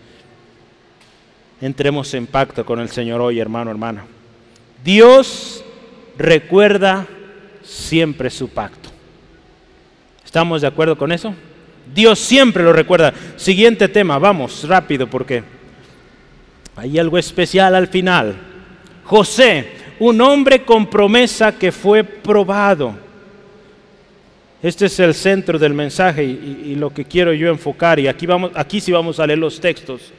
[1.60, 4.04] Entremos en pacto con el Señor hoy, hermano, hermana.
[4.82, 5.62] Dios
[6.16, 7.06] recuerda
[7.62, 8.88] siempre su pacto.
[10.24, 11.34] ¿Estamos de acuerdo con eso?
[11.94, 13.12] Dios siempre lo recuerda.
[13.36, 15.42] Siguiente tema, vamos rápido porque
[16.76, 18.36] hay algo especial al final.
[19.04, 22.94] José, un hombre con promesa que fue probado.
[24.62, 27.98] Este es el centro del mensaje y, lo que quiero yo enfocar.
[27.98, 30.12] Y aquí, vamos, aquí sí vamos a leer los textos.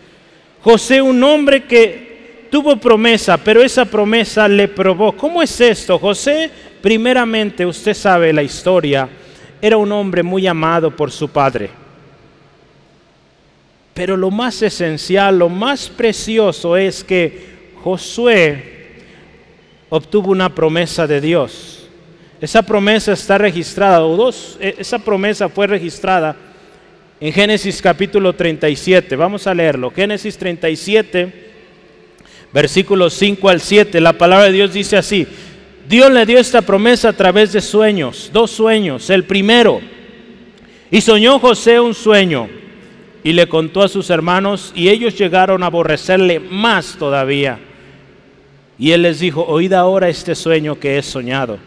[0.64, 5.14] José, un hombre que tuvo promesa, pero esa promesa le probó.
[5.14, 5.98] ¿Cómo es esto?
[5.98, 9.10] José, primeramente, usted sabe la historia,
[9.60, 11.70] era un hombre muy amado por su padre.
[13.94, 18.64] Pero lo más esencial, lo más precioso es que Josué
[19.90, 21.88] obtuvo una promesa de Dios.
[22.40, 26.36] Esa promesa está registrada, o dos, e, esa promesa fue registrada
[27.22, 29.16] en Génesis capítulo 37.
[29.16, 29.92] Vamos a leerlo.
[29.92, 31.32] Génesis 37,
[32.52, 34.02] versículos 5 al 7.
[34.02, 35.28] La palabra de Dios dice así.
[35.88, 39.10] Dios le dio esta promesa a través de sueños, dos sueños.
[39.12, 39.82] El primero,
[40.90, 42.50] y soñó José un sueño
[43.24, 47.60] y le contó a sus hermanos y ellos llegaron a aborrecerle más todavía.
[48.80, 51.60] Y él les dijo, oíd ahora este sueño que he soñado.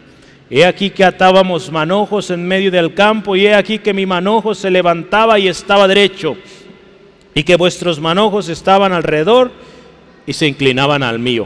[0.57, 4.55] He aquí que atábamos manojos en medio del campo y he aquí que mi manojo
[4.55, 6.37] se levantaba y estaba derecho
[7.33, 9.51] y que vuestros manojos estaban alrededor
[10.25, 11.45] y se inclinaban al mío.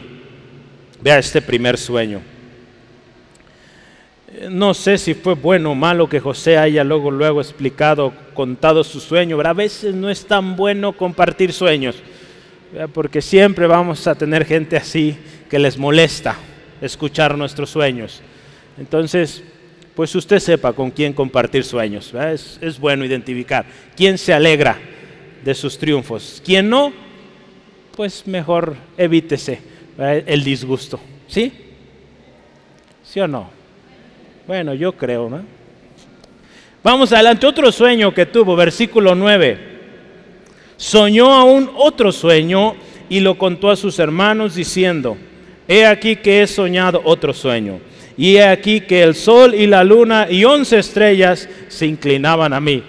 [1.02, 2.22] Vea este primer sueño.
[4.52, 9.00] No sé si fue bueno o malo que José haya luego, luego explicado, contado su
[9.00, 11.96] sueño, pero a veces no es tan bueno compartir sueños,
[12.94, 15.18] porque siempre vamos a tener gente así
[15.50, 16.36] que les molesta
[16.80, 18.22] escuchar nuestros sueños.
[18.80, 19.44] Entonces,
[19.96, 22.14] pues usted sepa con quién compartir sueños.
[22.62, 23.66] Es, bueno identificar
[23.96, 24.78] quién se alegra
[25.44, 26.94] de sus triunfos, quién no,
[27.96, 29.60] pues mejor evítese
[29.98, 31.00] el disgusto.
[31.28, 31.52] ¿Sí?
[33.04, 33.50] ¿Sí o no?
[34.48, 35.44] Bueno, yo creo, ¿no?
[36.82, 39.58] Vamos adelante, otro sueño que tuvo, versículo 9.
[40.78, 42.76] Soñó aún otro sueño
[43.10, 45.18] y lo contó a sus hermanos diciendo,
[45.68, 47.80] he aquí que he soñado otro sueño,
[48.20, 52.60] y he aquí que el sol y la luna y once estrellas se inclinaban a
[52.60, 52.84] mí.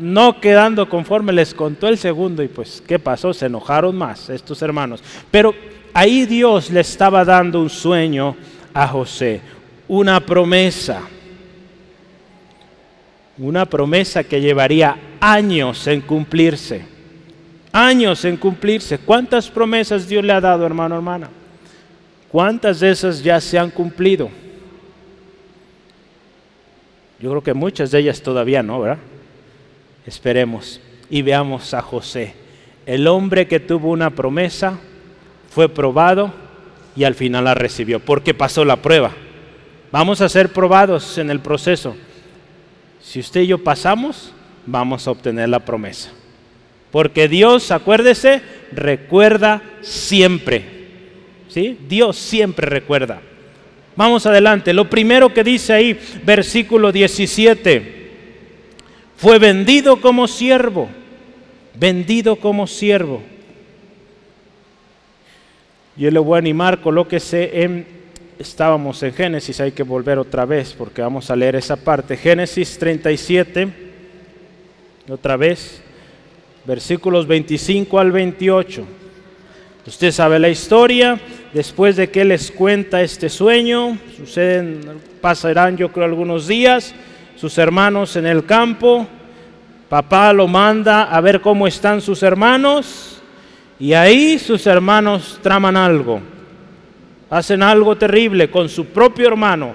[0.00, 3.34] no quedando conforme les contó el segundo y pues, ¿qué pasó?
[3.34, 5.02] Se enojaron más estos hermanos.
[5.30, 5.54] Pero
[5.92, 8.36] ahí Dios le estaba dando un sueño
[8.72, 9.42] a José,
[9.86, 11.02] una promesa.
[13.36, 16.86] Una promesa que llevaría años en cumplirse.
[17.70, 18.96] Años en cumplirse.
[18.96, 21.28] ¿Cuántas promesas Dios le ha dado, hermano, hermana?
[22.30, 24.30] ¿Cuántas de esas ya se han cumplido?
[27.20, 28.98] Yo creo que muchas de ellas todavía no, ¿verdad?
[30.06, 32.34] Esperemos y veamos a José.
[32.86, 34.78] El hombre que tuvo una promesa
[35.50, 36.32] fue probado
[36.94, 39.12] y al final la recibió, porque pasó la prueba.
[39.90, 41.96] Vamos a ser probados en el proceso.
[43.00, 44.32] Si usted y yo pasamos,
[44.66, 46.10] vamos a obtener la promesa.
[46.90, 50.77] Porque Dios, acuérdese, recuerda siempre.
[51.48, 51.78] ¿Sí?
[51.88, 53.20] Dios siempre recuerda.
[53.96, 54.72] Vamos adelante.
[54.72, 58.10] Lo primero que dice ahí, versículo 17,
[59.16, 60.88] fue vendido como siervo,
[61.74, 63.22] vendido como siervo.
[65.96, 67.98] Yo le voy a animar, colóquese en
[68.38, 72.16] estábamos en Génesis, hay que volver otra vez porque vamos a leer esa parte.
[72.16, 73.68] Génesis 37,
[75.08, 75.82] otra vez,
[76.64, 78.84] versículos 25 al 28.
[79.86, 81.20] Usted sabe la historia,
[81.52, 84.80] después de que les cuenta este sueño, suceden,
[85.20, 86.94] pasarán yo creo algunos días,
[87.36, 89.06] sus hermanos en el campo,
[89.88, 93.20] papá lo manda a ver cómo están sus hermanos
[93.78, 96.20] y ahí sus hermanos traman algo
[97.30, 99.74] hacen algo terrible con su propio hermano.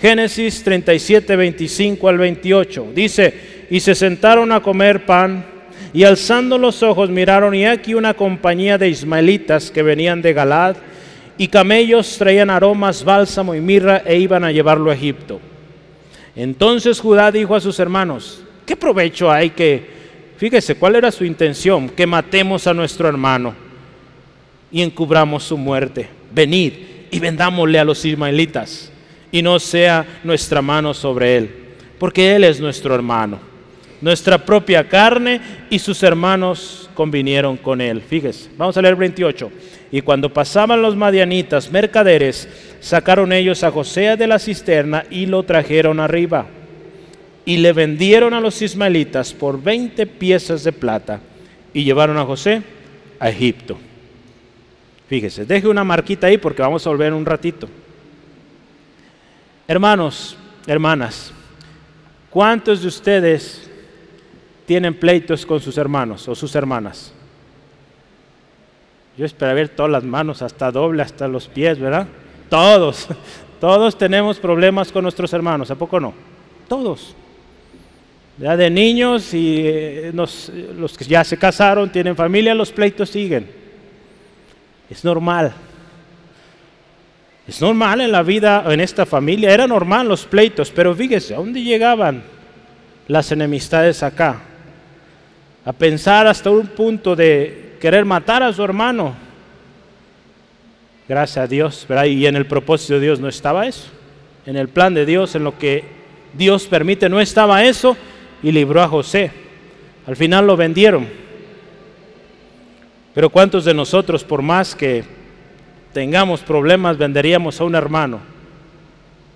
[0.00, 2.88] Génesis 37, 25 al 28.
[2.94, 5.44] Dice, y se sentaron a comer pan,
[5.92, 10.76] y alzando los ojos miraron, y aquí una compañía de ismaelitas que venían de Galad,
[11.40, 15.40] y camellos traían aromas, bálsamo y mirra, e iban a llevarlo a Egipto.
[16.36, 19.82] Entonces Judá dijo a sus hermanos, ¿qué provecho hay que,
[20.36, 21.88] fíjese, cuál era su intención?
[21.88, 23.54] Que matemos a nuestro hermano
[24.70, 26.10] y encubramos su muerte.
[26.30, 26.74] Venid
[27.10, 28.92] y vendámosle a los ismaelitas
[29.32, 31.54] y no sea nuestra mano sobre él,
[31.98, 33.38] porque él es nuestro hermano,
[34.00, 38.00] nuestra propia carne y sus hermanos convinieron con él.
[38.02, 39.50] Fíjese, vamos a leer 28.
[39.92, 42.48] Y cuando pasaban los madianitas, mercaderes,
[42.80, 46.46] sacaron ellos a José de la cisterna y lo trajeron arriba.
[47.44, 51.20] Y le vendieron a los ismaelitas por 20 piezas de plata
[51.72, 52.62] y llevaron a José
[53.18, 53.78] a Egipto.
[55.08, 57.68] Fíjese, deje una marquita ahí porque vamos a volver un ratito.
[59.66, 60.36] Hermanos,
[60.66, 61.32] hermanas,
[62.28, 63.69] ¿cuántos de ustedes
[64.66, 67.12] tienen pleitos con sus hermanos o sus hermanas?
[69.16, 72.06] Yo espero ver todas las manos, hasta doble, hasta los pies, ¿verdad?
[72.48, 73.08] Todos,
[73.60, 76.14] todos tenemos problemas con nuestros hermanos, ¿a poco no?
[76.68, 77.14] Todos.
[78.38, 83.46] Ya de niños y eh, los que ya se casaron, tienen familia, los pleitos siguen.
[84.88, 85.52] Es normal.
[87.46, 91.38] Es normal en la vida, en esta familia, era normal los pleitos, pero fíjese, ¿a
[91.38, 92.22] dónde llegaban
[93.08, 94.40] las enemistades acá?
[95.70, 99.14] A pensar hasta un punto de querer matar a su hermano.
[101.08, 102.06] Gracias a Dios, ¿verdad?
[102.06, 103.88] Y en el propósito de Dios no estaba eso.
[104.46, 105.84] En el plan de Dios, en lo que
[106.34, 107.96] Dios permite, no estaba eso
[108.42, 109.30] y libró a José.
[110.08, 111.06] Al final lo vendieron
[113.14, 115.04] pero ¿cuántos de nosotros, por más que
[115.92, 118.20] tengamos problemas, venderíamos a un hermano?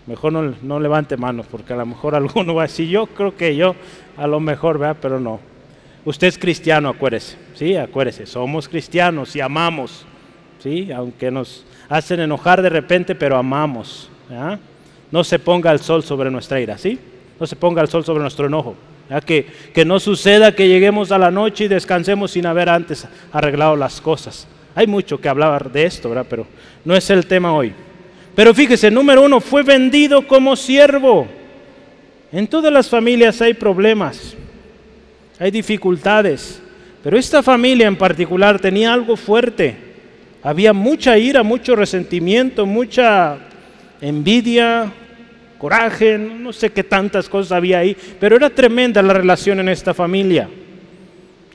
[0.07, 3.57] Mejor no, levante manos, porque a lo mejor alguno va a decir, yo creo que
[3.57, 3.75] yo,
[4.17, 4.97] a lo mejor, ¿verdad?
[5.01, 5.41] Pero no.
[6.05, 7.77] Usted es cristiano, acuérdese, ¿sí?
[7.77, 10.05] Acuérdese, somos cristianos y amamos,
[10.63, 10.93] ¿sí?
[10.93, 14.11] Aunque nos hacen enojar de repente, pero amamos,
[15.11, 16.99] No se ponga el sol sobre nuestra ira, ¿sí?
[17.39, 18.75] No se ponga el sol sobre nuestro enojo.
[19.27, 23.77] Que, que no suceda que lleguemos a la noche y descansemos sin haber antes arreglado
[23.77, 24.47] las cosas.
[24.75, 26.27] Hay mucho que hablar de esto, ¿verdad?
[26.29, 26.47] pero
[26.85, 27.73] no es el tema hoy.
[28.35, 31.29] Pero fíjese, número uno, fue vendido como siervo.
[32.33, 34.37] En todas las familias hay problemas,
[35.39, 36.61] hay dificultades,
[37.03, 39.77] pero esta familia en particular tenía algo fuerte.
[40.43, 43.39] Había mucha ira, mucho resentimiento, mucha
[44.01, 44.93] envidia,
[45.59, 49.95] coraje, no sé qué tantas cosas había ahí, pero era tremenda la relación en esta
[49.95, 50.49] familia.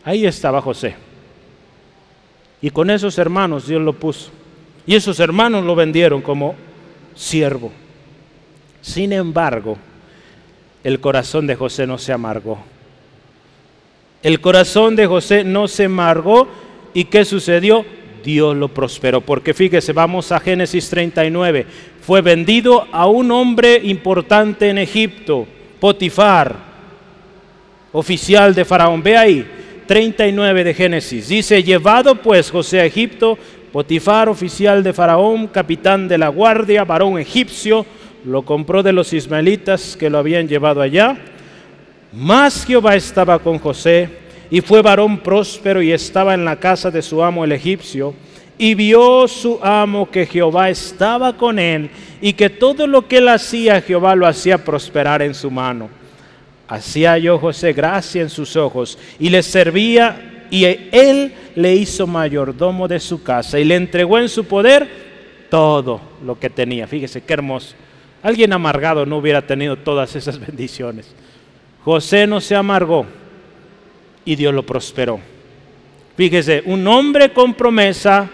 [0.03, 0.95] Ahí estaba José.
[2.61, 4.31] Y con esos hermanos Dios lo puso.
[4.85, 6.55] Y esos hermanos lo vendieron como
[7.15, 7.71] siervo.
[8.81, 9.77] Sin embargo,
[10.83, 12.57] el corazón de José no se amargó.
[14.21, 16.47] El corazón de José no se amargó.
[16.93, 17.85] ¿Y qué sucedió?
[18.23, 19.21] Dios lo prosperó.
[19.21, 21.65] Porque fíjese, vamos a Génesis 39.
[22.01, 25.47] Fue vendido a un hombre importante en Egipto,
[25.79, 26.55] Potifar,
[27.91, 29.01] oficial de Faraón.
[29.01, 29.47] Ve ahí,
[29.87, 31.29] 39 de Génesis.
[31.29, 33.37] Dice, llevado pues José a Egipto,
[33.71, 37.85] Potifar, oficial de Faraón, capitán de la guardia, varón egipcio,
[38.25, 41.17] lo compró de los ismaelitas que lo habían llevado allá.
[42.11, 44.09] Mas Jehová estaba con José
[44.49, 48.13] y fue varón próspero y estaba en la casa de su amo el egipcio.
[48.57, 53.29] Y vio su amo que Jehová estaba con él y que todo lo que él
[53.29, 55.89] hacía Jehová lo hacía prosperar en su mano.
[56.67, 62.87] Hacía yo José gracia en sus ojos y le servía y él le hizo mayordomo
[62.87, 64.89] de su casa y le entregó en su poder
[65.49, 66.85] todo lo que tenía.
[66.85, 67.75] Fíjese qué hermoso.
[68.21, 71.15] Alguien amargado no hubiera tenido todas esas bendiciones.
[71.83, 73.05] José no se amargó
[74.25, 75.19] y Dios lo prosperó.
[76.15, 78.29] Fíjese, un hombre con promesa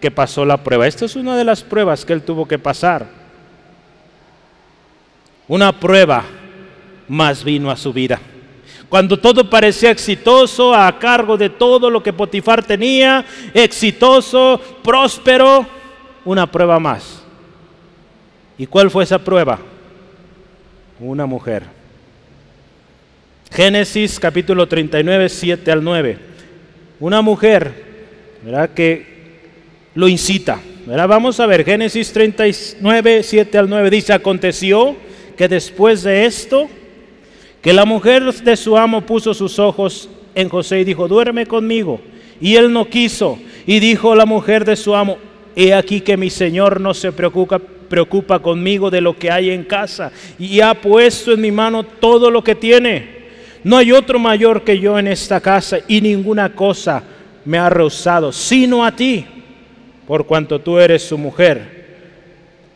[0.00, 0.86] que pasó la prueba.
[0.86, 3.06] Esta es una de las pruebas que él tuvo que pasar.
[5.46, 6.24] Una prueba
[7.08, 8.20] más vino a su vida.
[8.88, 15.66] Cuando todo parecía exitoso, a cargo de todo lo que Potifar tenía, exitoso, próspero,
[16.24, 17.22] una prueba más.
[18.56, 19.58] ¿Y cuál fue esa prueba?
[20.98, 21.77] Una mujer.
[23.50, 26.18] Génesis capítulo 39, 7 al 9.
[27.00, 27.72] Una mujer,
[28.44, 28.70] ¿verdad?
[28.70, 29.18] Que
[29.94, 30.60] lo incita.
[30.86, 31.08] ¿verdad?
[31.08, 34.96] Vamos a ver, Génesis 39, 7 al 9 dice, aconteció
[35.36, 36.68] que después de esto,
[37.60, 42.00] que la mujer de su amo puso sus ojos en José y dijo, duerme conmigo.
[42.40, 43.38] Y él no quiso.
[43.66, 45.18] Y dijo la mujer de su amo,
[45.56, 49.64] he aquí que mi señor no se preocupa, preocupa conmigo de lo que hay en
[49.64, 53.17] casa y ha puesto en mi mano todo lo que tiene.
[53.68, 57.02] No hay otro mayor que yo en esta casa y ninguna cosa
[57.44, 59.26] me ha rehusado, sino a ti,
[60.06, 61.98] por cuanto tú eres su mujer.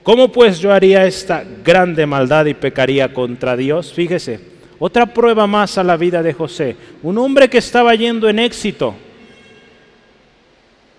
[0.03, 3.91] ¿Cómo pues yo haría esta grande maldad y pecaría contra Dios?
[3.91, 4.39] Fíjese,
[4.79, 6.77] otra prueba más a la vida de José.
[7.03, 8.95] Un hombre que estaba yendo en éxito.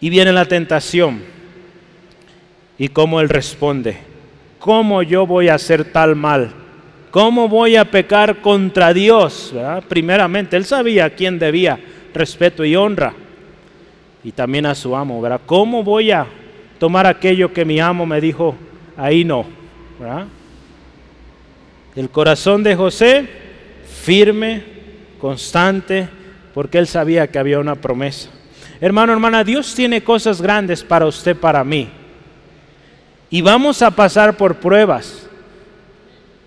[0.02, 1.22] Y viene la tentación.
[2.80, 3.98] Y cómo él responde.
[4.58, 6.63] ¿Cómo yo voy a hacer tal mal?
[7.14, 9.54] ¿Cómo voy a pecar contra Dios?
[9.88, 11.80] Primeramente, él sabía a quién debía
[12.12, 13.14] respeto y honra.
[14.24, 15.22] Y también a su amo.
[15.22, 15.42] ¿verdad?
[15.46, 16.26] ¿Cómo voy a
[16.80, 18.56] tomar aquello que mi amo me dijo?
[18.98, 19.46] Ahí no.
[21.96, 23.30] El corazón de José
[23.86, 24.64] firme,
[25.20, 26.10] constante,
[26.52, 28.32] porque él sabía que había una promesa.
[28.82, 31.90] Hermano, hermana, Dios tiene cosas grandes para usted, para mí.
[33.30, 35.23] Y vamos a pasar por pruebas.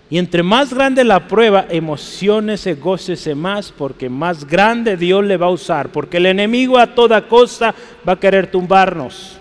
[0.09, 5.47] Y entre más grande la prueba, emociones, gócese más, porque más grande Dios le va
[5.47, 5.89] a usar.
[5.89, 7.75] Porque el enemigo a toda costa
[8.07, 9.37] va a querer tumbarnos,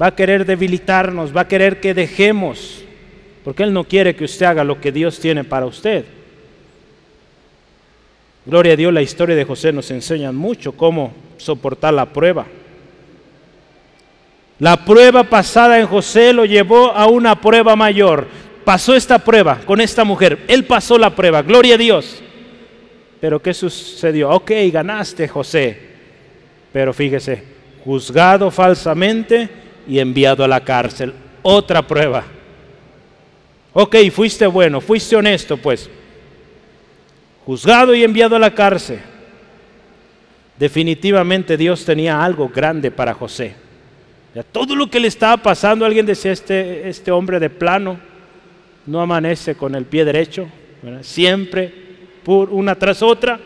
[0.00, 2.82] va a querer debilitarnos, va a querer que dejemos.
[3.44, 6.06] Porque Él no quiere que usted haga lo que Dios tiene para usted.
[8.46, 12.46] Gloria a Dios, la historia de José nos enseña mucho cómo soportar la prueba.
[14.58, 18.26] La prueba pasada en José lo llevó a una prueba mayor.
[18.68, 20.40] Pasó esta prueba con esta mujer.
[20.46, 21.40] Él pasó la prueba.
[21.40, 22.22] Gloria a Dios.
[23.18, 24.28] Pero ¿qué sucedió?
[24.28, 25.80] Ok, ganaste José.
[26.70, 27.44] Pero fíjese,
[27.82, 29.48] juzgado falsamente
[29.88, 31.14] y enviado a la cárcel.
[31.40, 32.24] Otra prueba.
[33.72, 35.88] Ok, fuiste bueno, fuiste honesto, pues
[37.46, 39.00] juzgado y enviado a la cárcel.
[40.58, 43.54] Definitivamente Dios tenía algo grande para José.
[44.52, 48.17] todo lo que le estaba pasando, alguien decía, este, este hombre de plano
[48.88, 50.48] no amanece con el pie derecho,
[51.02, 51.72] siempre
[52.24, 53.38] por una tras otra.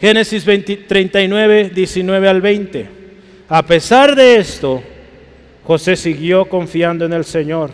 [0.00, 2.88] Génesis 39, 19 al 20.
[3.48, 4.82] A pesar de esto,
[5.64, 7.70] José siguió confiando en el Señor.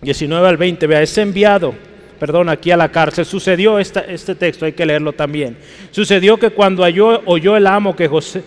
[0.00, 1.74] 19 al 20, vea, es enviado
[2.20, 3.24] perdón, aquí a la cárcel.
[3.24, 5.56] Sucedió este texto, hay que leerlo también.
[5.90, 8.42] Sucedió que cuando oyó el amo que José,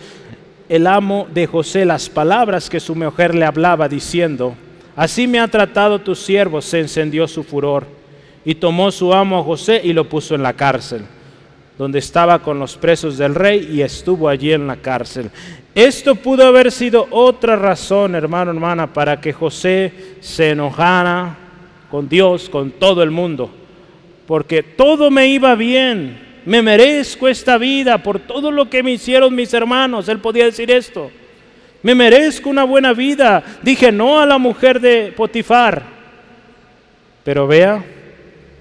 [0.70, 4.56] el amo de José las palabras que su mujer le hablaba diciendo,
[4.96, 7.86] así me ha tratado tu siervo, se encendió su furor
[8.46, 11.06] y tomó su amo a José y lo puso en la cárcel,
[11.78, 15.32] donde estaba con los presos del rey y estuvo allí en la cárcel.
[15.76, 21.38] Esto pudo haber sido otra razón, hermano, hermana, para que José se enojara
[21.90, 23.50] con Dios, con todo el mundo
[24.26, 26.32] porque todo me iba bien.
[26.46, 30.10] me merezco esta vida por todo lo que me hicieron mis hermanos.
[30.10, 31.10] Él podía decir esto.
[31.84, 33.44] Me merezco una buena vida.
[33.62, 35.84] Dije no a la mujer de Potifar.
[37.24, 37.84] Pero vea,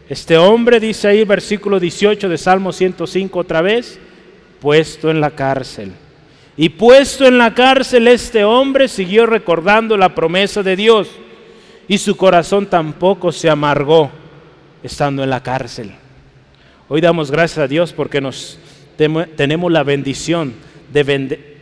[0.08, 3.98] este hombre dice ahí, versículo 18 de Salmo 105 otra vez,
[4.60, 5.92] puesto en la cárcel.
[6.56, 11.08] Y puesto en la cárcel este hombre siguió recordando la promesa de Dios
[11.88, 14.10] y su corazón tampoco se amargó
[14.82, 15.92] estando en la cárcel.
[16.88, 18.58] Hoy damos gracias a Dios porque nos
[19.36, 20.52] tenemos la bendición
[20.92, 21.56] de vender.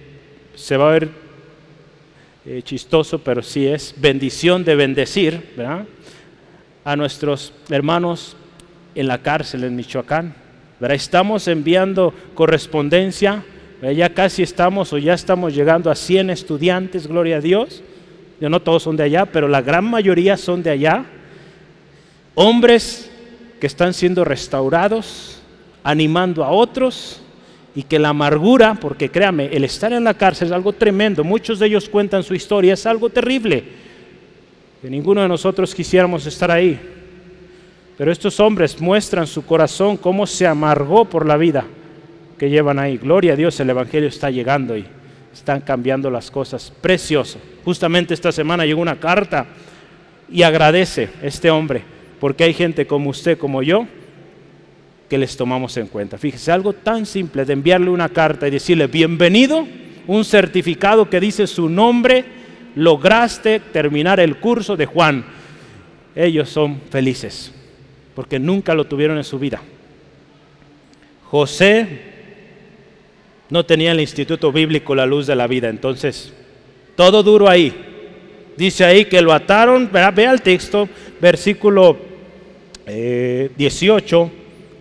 [0.57, 1.09] Se va a ver
[2.47, 5.55] eh, chistoso, pero sí es bendición de bendecir
[6.85, 8.37] a nuestros hermanos
[8.95, 10.35] en la cárcel en Michoacán.
[10.81, 13.45] Estamos enviando correspondencia,
[13.95, 17.83] ya casi estamos o ya estamos llegando a 100 estudiantes, gloria a Dios.
[18.41, 21.05] Ya no todos son de allá, pero la gran mayoría son de allá.
[22.35, 23.11] Hombres
[23.61, 25.43] que están siendo restaurados,
[25.83, 27.21] animando a otros
[27.75, 31.23] y que la amargura, porque créame, el estar en la cárcel es algo tremendo.
[31.23, 33.63] Muchos de ellos cuentan su historia, es algo terrible.
[34.83, 36.79] Que ninguno de nosotros quisiéramos estar ahí.
[37.97, 41.65] Pero estos hombres muestran su corazón cómo se amargó por la vida
[42.39, 42.97] que llevan ahí.
[42.97, 44.87] Gloria a Dios, el Evangelio está llegando y
[45.33, 46.73] están cambiando las cosas.
[46.81, 47.39] Precioso.
[47.65, 49.47] Justamente esta semana llegó una carta
[50.31, 51.83] y agradece este hombre,
[52.19, 53.87] porque hay gente como usted, como yo,
[55.11, 56.17] que les tomamos en cuenta.
[56.17, 59.67] Fíjese, algo tan simple de enviarle una carta y decirle, bienvenido,
[60.07, 62.25] un certificado que dice su nombre,
[62.77, 65.25] lograste terminar el curso de Juan.
[66.15, 67.53] Ellos son felices
[68.15, 69.61] porque nunca lo tuvieron en su vida.
[71.25, 71.89] José
[73.49, 76.33] no tenía el instituto bíblico la luz de la vida, entonces
[76.95, 77.75] todo duro ahí.
[78.57, 80.89] Dice ahí que lo ataron, vea, el texto,
[81.21, 81.99] versículo
[82.87, 84.40] 18, eh,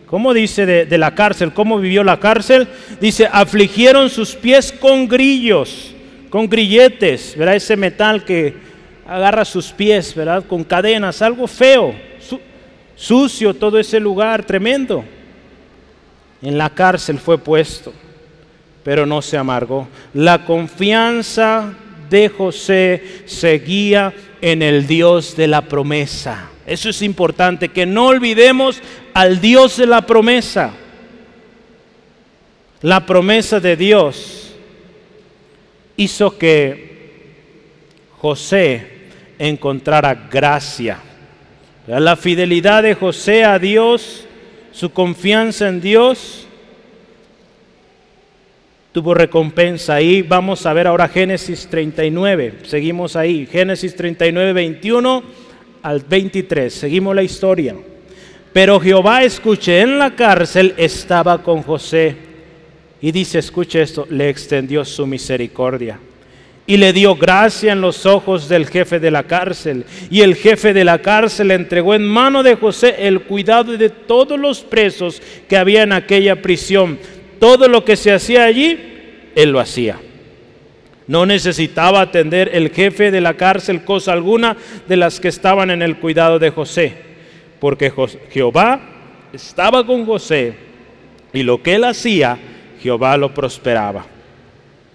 [0.09, 1.53] ¿cómo dice de, la cárcel?
[1.53, 2.67] ¿Cómo vivió la cárcel?
[2.99, 5.93] Dice, afligieron sus pies con grillos,
[6.29, 7.55] con grilletes, ¿verdad?
[7.55, 8.55] Ese metal que
[9.07, 10.43] agarra sus pies, ¿verdad?
[10.45, 11.93] Con cadenas, algo feo
[12.99, 15.05] sucio todo ese lugar, tremendo.
[16.41, 17.93] En la cárcel fue puesto,
[18.83, 19.87] pero no se amargó.
[20.13, 21.73] La confianza
[22.09, 26.49] de José seguía en el Dios de la promesa.
[26.69, 28.81] Eso es importante, que no olvidemos
[29.13, 30.71] al Dios de la promesa.
[32.81, 34.53] La promesa de Dios
[35.97, 37.49] hizo que
[38.17, 38.87] José
[39.37, 40.99] encontrara gracia
[41.97, 44.25] la fidelidad de José a Dios,
[44.71, 46.45] su confianza en Dios,
[48.91, 49.95] tuvo recompensa.
[49.95, 52.59] Ahí vamos a ver ahora Génesis 39.
[52.65, 53.47] Seguimos ahí.
[53.47, 55.23] Génesis 39, 21
[55.81, 56.73] al 23.
[56.73, 57.75] Seguimos la historia.
[58.53, 62.15] Pero Jehová, escuche, en la cárcel estaba con José.
[63.01, 65.99] Y dice, escuche esto, le extendió su misericordia
[66.69, 69.85] y le dio gracia en los ojos del jefe de la cárcel.
[70.11, 74.39] Y el jefe de la cárcel entregó en mano de José el cuidado de todos
[74.39, 76.99] los presos que había en aquella prisión.
[77.39, 78.77] Todo lo que se hacía allí,
[79.33, 79.99] él lo hacía.
[81.09, 84.55] No necesitaba atender el jefe de la cárcel cosa alguna
[84.87, 86.93] de las que estaban en el cuidado de José,
[87.59, 87.91] porque
[88.29, 88.79] Jehová
[89.33, 90.53] estaba con José
[91.33, 92.37] y lo que él hacía,
[92.79, 94.05] Jehová lo prosperaba.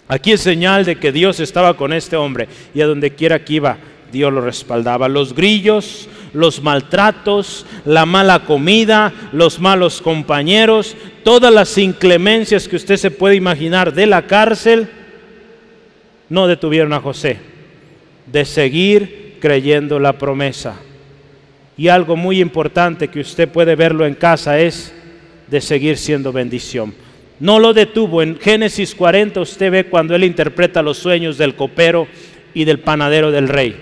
[0.06, 3.54] Aquí es señal de que Dios estaba con este hombre y a donde quiera que
[3.54, 3.78] iba,
[4.12, 5.08] Dios lo respaldaba.
[5.08, 12.98] Los grillos, los maltratos, la mala comida, los malos compañeros, todas las inclemencias que usted
[12.98, 14.88] se puede imaginar de la cárcel,
[16.28, 17.38] no detuvieron a José
[18.26, 20.76] de seguir creyendo la promesa.
[21.76, 24.94] Y algo muy importante que usted puede verlo en casa es
[25.48, 26.94] de seguir siendo bendición.
[27.40, 28.22] No lo detuvo.
[28.22, 32.06] En Génesis 40 usted ve cuando él interpreta los sueños del copero
[32.54, 33.76] y del panadero del rey.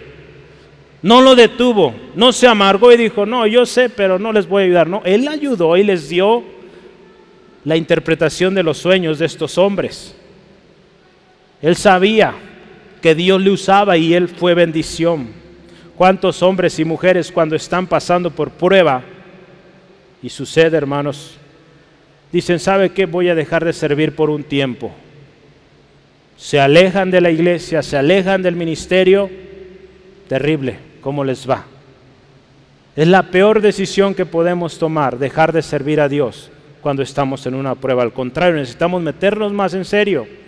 [1.03, 4.63] No lo detuvo, no se amargó y dijo, no, yo sé, pero no les voy
[4.63, 4.87] a ayudar.
[4.87, 6.45] No, él ayudó y les dio
[7.65, 10.15] la interpretación de los sueños de estos hombres.
[11.63, 12.35] Él sabía
[13.01, 15.29] que Dios le usaba y él fue bendición.
[15.97, 19.03] ¿Cuántos hombres y mujeres cuando están pasando por prueba?
[20.23, 21.37] Y sucede, hermanos,
[22.33, 23.07] dicen, ¿sabe qué?
[23.07, 24.93] Voy a dejar de servir por un tiempo.
[26.37, 29.31] Se alejan de la iglesia, se alejan del ministerio.
[30.29, 31.65] Terrible, ¿cómo les va?
[32.97, 36.51] Es la peor decisión que podemos tomar, dejar de servir a Dios
[36.81, 38.03] cuando estamos en una prueba.
[38.03, 40.42] Al contrario, necesitamos meternos más en serio.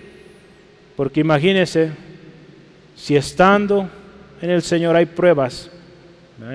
[0.97, 1.93] Porque imagínense,
[2.95, 3.89] si estando
[4.41, 5.71] en el Señor hay pruebas,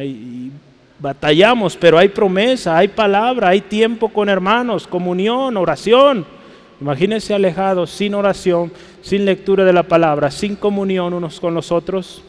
[0.04, 0.52] y
[1.00, 6.26] batallamos, pero hay promesa, hay palabra, hay tiempo con hermanos, comunión, oración.
[6.82, 8.72] Imagínense alejados, sin oración,
[9.02, 12.24] sin lectura de la palabra, sin comunión unos con los otros.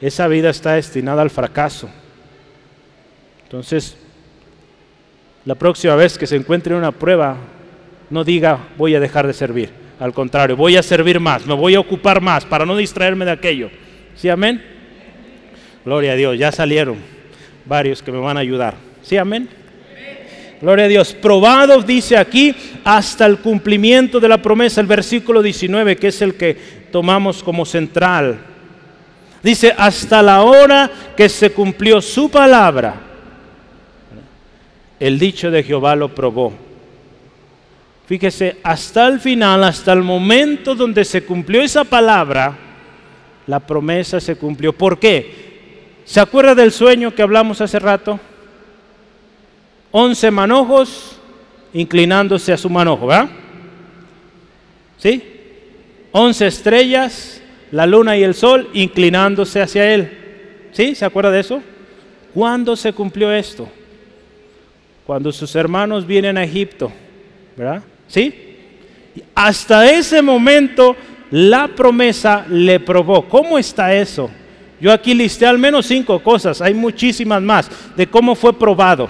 [0.00, 1.88] Esa vida está destinada al fracaso.
[3.44, 3.96] Entonces,
[5.44, 7.36] la próxima vez que se encuentre una prueba,
[8.10, 9.85] no diga voy a dejar de servir.
[9.98, 13.30] Al contrario, voy a servir más, me voy a ocupar más para no distraerme de
[13.30, 13.70] aquello.
[14.14, 14.62] ¿Sí, amén?
[15.84, 16.96] Gloria a Dios, ya salieron
[17.64, 18.74] varios que me van a ayudar.
[19.02, 19.48] ¿Sí, amén?
[20.60, 21.14] Gloria a Dios.
[21.14, 26.34] Probado, dice aquí, hasta el cumplimiento de la promesa, el versículo 19, que es el
[26.34, 26.56] que
[26.90, 28.38] tomamos como central.
[29.42, 32.94] Dice, hasta la hora que se cumplió su palabra,
[34.98, 36.65] el dicho de Jehová lo probó.
[38.06, 42.56] Fíjese, hasta el final, hasta el momento donde se cumplió esa palabra,
[43.46, 44.72] la promesa se cumplió.
[44.72, 45.46] ¿Por qué?
[46.04, 48.20] ¿Se acuerda del sueño que hablamos hace rato?
[49.90, 51.18] Once manojos
[51.72, 53.28] inclinándose a su manojo, ¿verdad?
[54.98, 55.22] ¿Sí?
[56.12, 57.42] Once estrellas,
[57.72, 60.68] la luna y el sol inclinándose hacia él.
[60.70, 60.94] ¿Sí?
[60.94, 61.60] ¿Se acuerda de eso?
[62.32, 63.68] ¿Cuándo se cumplió esto?
[65.06, 66.92] Cuando sus hermanos vienen a Egipto,
[67.56, 67.82] ¿verdad?
[68.08, 68.32] ¿Sí?
[69.34, 70.96] Hasta ese momento
[71.30, 73.28] la promesa le probó.
[73.28, 74.30] ¿Cómo está eso?
[74.80, 79.08] Yo aquí listé al menos cinco cosas, hay muchísimas más, de cómo fue probado.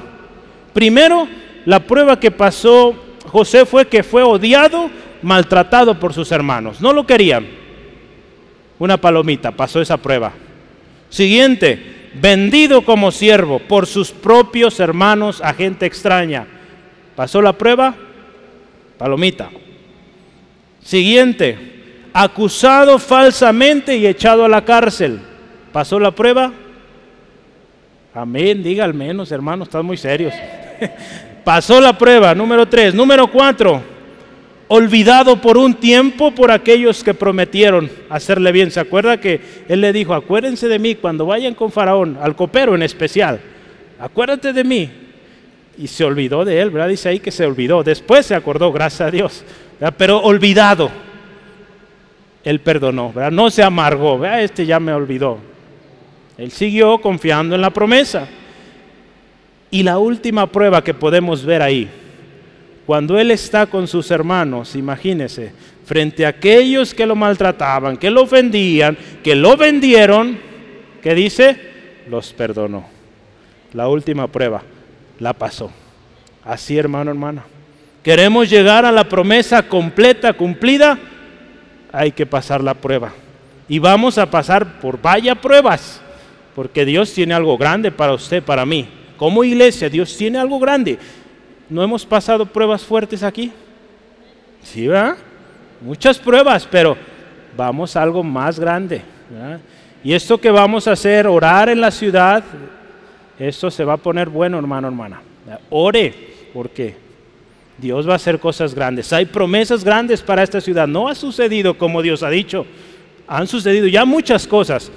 [0.73, 1.27] Primero,
[1.65, 2.95] la prueba que pasó
[3.27, 4.89] José fue que fue odiado,
[5.23, 6.81] maltratado por sus hermanos.
[6.81, 7.47] No lo querían.
[8.79, 10.33] Una palomita pasó esa prueba.
[11.09, 16.47] Siguiente, vendido como siervo por sus propios hermanos a gente extraña.
[17.17, 17.95] ¿Pasó la prueba?
[18.99, 19.51] Palomita.
[20.83, 21.59] Siguiente,
[22.13, 25.21] acusado falsamente y echado a la cárcel.
[25.73, 26.53] ¿Pasó la prueba?
[28.15, 30.33] Amén, diga al menos, hermanos, están muy serios.
[31.45, 32.95] Pasó la prueba, número tres.
[32.95, 33.83] Número cuatro,
[34.69, 38.71] olvidado por un tiempo por aquellos que prometieron hacerle bien.
[38.71, 42.75] ¿Se acuerda que él le dijo, acuérdense de mí cuando vayan con Faraón, al copero
[42.75, 43.41] en especial?
[43.99, 44.91] Acuérdate de mí.
[45.79, 46.89] Y se olvidó de él, ¿verdad?
[46.89, 47.83] Dice ahí que se olvidó.
[47.83, 49.45] Después se acordó, gracias a Dios.
[49.99, 50.91] Pero olvidado.
[52.45, 53.33] Él perdonó, ¿verdad?
[53.33, 54.43] No se amargó, ¿verdad?
[54.43, 55.39] Este ya me olvidó.
[56.39, 58.27] Él siguió confiando en la promesa.
[59.71, 61.91] Y la última prueba que podemos ver ahí,
[62.87, 65.53] cuando él está con sus hermanos, imagínese,
[65.85, 70.39] frente a aquellos que lo maltrataban, que lo ofendían, que lo vendieron,
[71.03, 71.57] ¿qué dice?
[72.09, 72.87] Los perdonó.
[73.73, 74.63] La última prueba
[75.19, 75.71] la pasó.
[76.45, 77.45] Así, hermano, hermana.
[78.03, 80.99] Queremos llegar a la promesa completa, cumplida,
[81.93, 83.13] hay que pasar la prueba.
[83.69, 86.01] Y vamos a pasar por vaya pruebas,
[86.55, 88.89] porque Dios tiene algo grande para usted, para mí.
[89.17, 90.99] Como iglesia, Dios tiene algo grande.
[91.69, 93.51] ¿No hemos pasado pruebas fuertes aquí?
[94.63, 95.17] Sí, ¿verdad?
[95.81, 96.97] Muchas pruebas, pero
[97.57, 99.03] vamos a algo más grande.
[100.05, 102.45] Y esto que vamos a hacer, orar en la ciudad,
[103.39, 105.21] esto se va a poner bueno, hermano, hermana.
[105.71, 106.13] Ore,
[106.53, 106.95] porque
[107.79, 109.13] Dios va a hacer cosas grandes.
[109.13, 110.89] Hay promesas grandes para esta ciudad.
[110.89, 112.67] No ha sucedido como Dios ha dicho.
[113.29, 114.91] Han sucedido ya muchas cosas,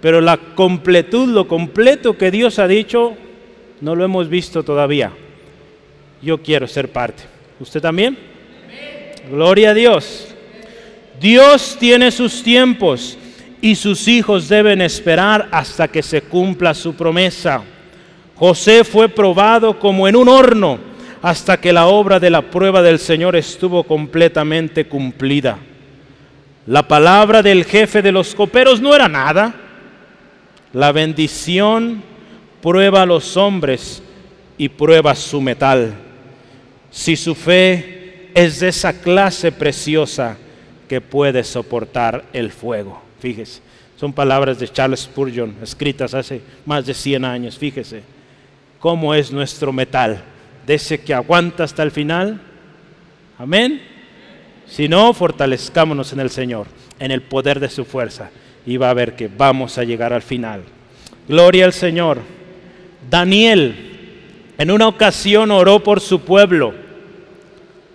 [0.00, 3.14] pero la completud, lo completo que Dios ha dicho,
[3.80, 5.12] no lo hemos visto todavía.
[6.22, 7.24] Yo quiero ser parte.
[7.60, 8.16] ¿Usted también?
[9.30, 10.34] Gloria a Dios.
[11.20, 13.16] Dios tiene sus tiempos
[13.60, 17.62] y sus hijos deben esperar hasta que se cumpla su promesa.
[18.36, 20.78] José fue probado como en un horno
[21.22, 25.58] hasta que la obra de la prueba del Señor estuvo completamente cumplida.
[26.66, 29.54] La palabra del jefe de los coperos no era nada.
[30.72, 32.02] La bendición
[32.60, 34.02] prueba a los hombres
[34.58, 35.94] y prueba su metal.
[36.90, 40.36] Si su fe es de esa clase preciosa
[40.88, 43.00] que puede soportar el fuego.
[43.20, 43.60] Fíjese,
[43.96, 47.56] son palabras de Charles Spurgeon, escritas hace más de 100 años.
[47.56, 48.13] Fíjese,
[48.84, 50.22] cómo es nuestro metal,
[50.66, 52.38] de que aguanta hasta el final.
[53.38, 53.80] Amén.
[54.66, 56.66] Si no, fortalezcámonos en el Señor,
[56.98, 58.28] en el poder de su fuerza,
[58.66, 60.64] y va a ver que vamos a llegar al final.
[61.26, 62.18] Gloria al Señor.
[63.08, 66.74] Daniel en una ocasión oró por su pueblo.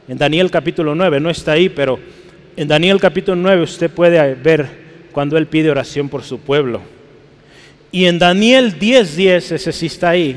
[0.07, 1.99] En Daniel capítulo 9, no está ahí, pero
[2.57, 4.67] en Daniel capítulo 9 usted puede ver
[5.11, 6.81] cuando él pide oración por su pueblo.
[7.91, 10.35] Y en Daniel 10:10, 10, ese sí está ahí,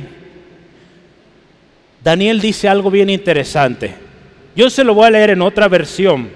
[2.03, 3.95] Daniel dice algo bien interesante.
[4.57, 6.31] Yo se lo voy a leer en otra versión,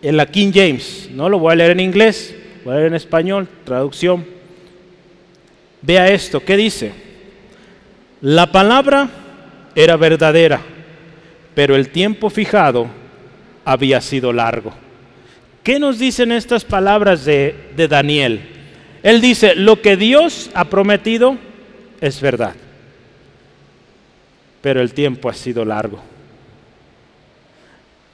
[0.00, 1.10] en la King James.
[1.12, 2.34] No lo voy a leer en inglés,
[2.64, 4.24] voy a leer en español, traducción.
[5.82, 6.92] Vea esto, ¿qué dice?
[8.20, 9.08] La palabra
[9.74, 10.60] era verdadera,
[11.54, 12.86] pero el tiempo fijado
[13.64, 14.72] había sido largo.
[15.64, 18.40] ¿Qué nos dicen estas palabras de, de Daniel?
[19.02, 21.36] Él dice, lo que Dios ha prometido
[22.00, 22.54] es verdad,
[24.62, 26.00] pero el tiempo ha sido largo.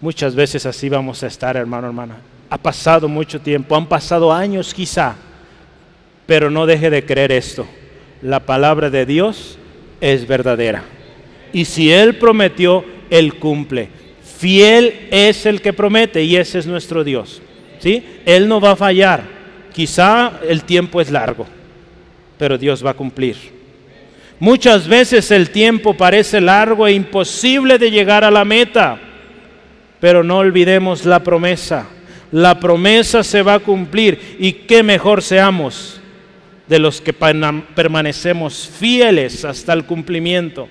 [0.00, 2.16] Muchas veces así vamos a estar, hermano, hermana.
[2.50, 5.14] Ha pasado mucho tiempo, han pasado años quizá,
[6.26, 7.66] pero no deje de creer esto.
[8.22, 9.58] La palabra de Dios
[10.00, 10.82] es verdadera.
[11.52, 13.90] Y si Él prometió, Él cumple.
[14.38, 17.42] Fiel es el que promete y ese es nuestro Dios.
[17.80, 18.04] ¿sí?
[18.24, 19.22] Él no va a fallar.
[19.72, 21.46] Quizá el tiempo es largo,
[22.38, 23.57] pero Dios va a cumplir.
[24.40, 28.98] Muchas veces el tiempo parece largo e imposible de llegar a la meta,
[30.00, 31.88] pero no olvidemos la promesa.
[32.30, 36.00] La promesa se va a cumplir y qué mejor seamos
[36.68, 40.68] de los que permanecemos fieles hasta el cumplimiento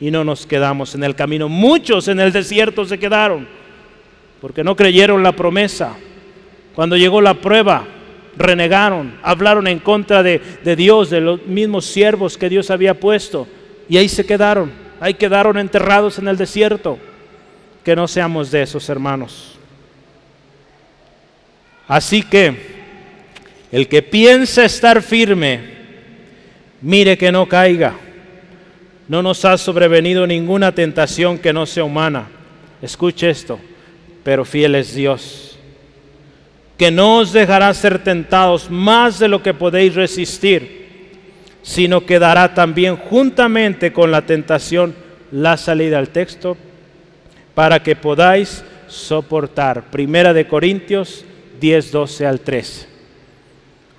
[0.00, 1.48] y no nos quedamos en el camino.
[1.48, 3.46] Muchos en el desierto se quedaron
[4.40, 5.96] porque no creyeron la promesa.
[6.74, 7.84] Cuando llegó la prueba,
[8.40, 10.40] renegaron, hablaron en contra de,
[10.76, 13.46] Dios, de los mismos siervos que Dios había puesto,
[13.88, 16.98] y ahí se quedaron, ahí quedaron enterrados en el desierto.
[17.84, 19.58] Que no seamos de esos hermanos.
[21.88, 22.54] Así que
[23.72, 25.60] el que piensa estar firme,
[26.82, 27.94] mire que no caiga.
[29.08, 32.28] No nos ha sobrevenido ninguna tentación que no sea humana.
[32.82, 33.58] Escuche esto,
[34.22, 35.49] pero fiel es Dios,
[36.80, 41.18] que no os dejará ser tentados más de lo que podéis resistir,
[41.60, 44.94] sino que dará también juntamente con la tentación
[45.30, 46.56] la salida al texto
[47.54, 49.90] para que podáis soportar.
[49.90, 51.26] Primera de Corintios
[51.60, 52.88] 10, 12 al 13.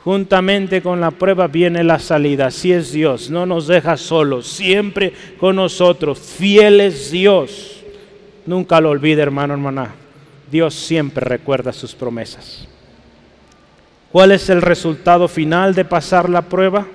[0.03, 2.47] Juntamente con la prueba viene la salida.
[2.47, 6.17] Así es Dios, no nos deja solos, siempre con nosotros.
[6.17, 7.83] Fiel es Dios.
[8.47, 9.93] Nunca lo olvide, hermano, hermana.
[10.49, 12.70] Dios siempre recuerda sus promesas.
[14.11, 16.85] ¿Cuál es el resultado final de pasar la prueba?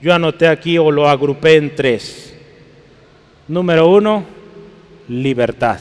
[0.00, 2.34] Yo anoté aquí o lo agrupé en tres.
[3.46, 4.24] Número uno,
[5.08, 5.78] libertad.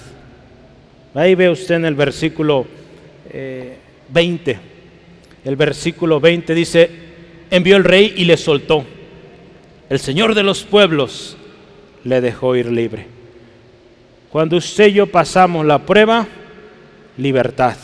[1.15, 2.67] Ahí ve usted en el versículo
[4.09, 4.51] 20.
[4.51, 4.59] Eh,
[5.43, 6.89] el versículo 20 dice,
[7.49, 8.86] envió el rey y le soltó.
[9.89, 11.36] El Señor de los pueblos
[12.03, 13.07] le dejó ir libre.
[14.30, 16.28] Cuando usted y yo pasamos la prueba,
[17.17, 17.76] libertad.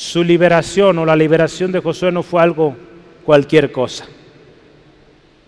[0.00, 2.74] Su liberación o la liberación de Josué no fue algo
[3.22, 4.06] cualquier cosa.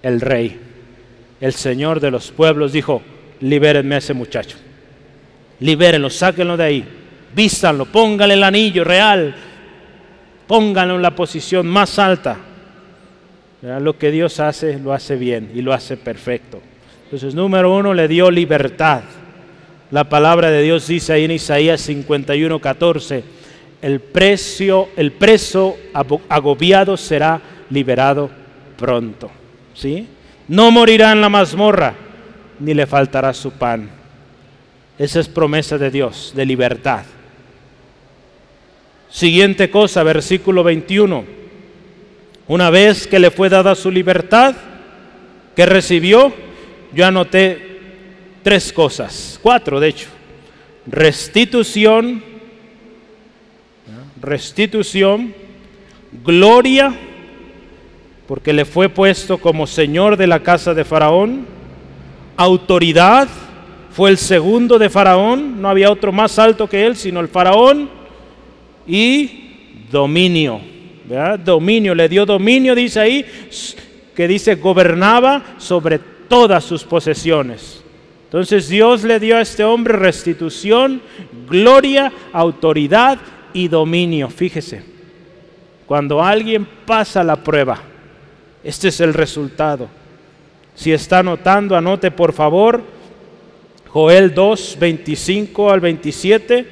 [0.02, 0.60] El rey,
[1.40, 3.00] el Señor de los pueblos dijo,
[3.40, 4.58] libérenme a ese muchacho.
[5.60, 6.86] Libérenlo, sáquenlo de ahí
[7.34, 9.34] vístanlo, póngale el anillo real,
[10.46, 12.36] pónganlo en la posición más alta.
[13.62, 16.60] Lo que Dios hace, lo hace bien y lo hace perfecto.
[17.04, 19.02] Entonces, número uno, le dio libertad.
[19.90, 23.24] La palabra de Dios dice ahí en Isaías 51, 14,
[23.82, 25.76] el, precio, el preso
[26.28, 28.30] agobiado será liberado
[28.78, 29.30] pronto.
[29.74, 30.06] ¿sí?
[30.48, 31.94] No morirá en la mazmorra,
[32.60, 33.90] ni le faltará su pan.
[34.98, 37.02] Esa es promesa de Dios, de libertad.
[39.10, 41.24] Siguiente cosa, versículo 21.
[42.48, 44.54] Una vez que le fue dada su libertad,
[45.56, 46.32] que recibió,
[46.94, 47.80] yo anoté
[48.42, 50.08] tres cosas, cuatro de hecho.
[50.86, 52.31] Restitución,
[54.22, 55.34] restitución,
[56.24, 56.94] gloria,
[58.26, 61.44] porque le fue puesto como señor de la casa de Faraón,
[62.36, 63.28] autoridad,
[63.90, 67.90] fue el segundo de Faraón, no había otro más alto que él, sino el Faraón,
[68.86, 70.60] y dominio.
[71.44, 73.26] Dominio, le dio dominio, dice ahí,
[74.14, 75.98] que dice gobernaba sobre
[76.28, 77.82] todas sus posesiones.
[78.24, 81.02] Entonces Dios le dio a este hombre restitución,
[81.46, 83.18] gloria, autoridad
[83.52, 84.28] y dominio.
[84.28, 84.82] Fíjese,
[85.86, 87.80] cuando alguien pasa la prueba,
[88.64, 89.88] este es el resultado.
[90.74, 92.82] Si está anotando, anote por favor
[93.88, 96.66] Joel 2, 25 al 27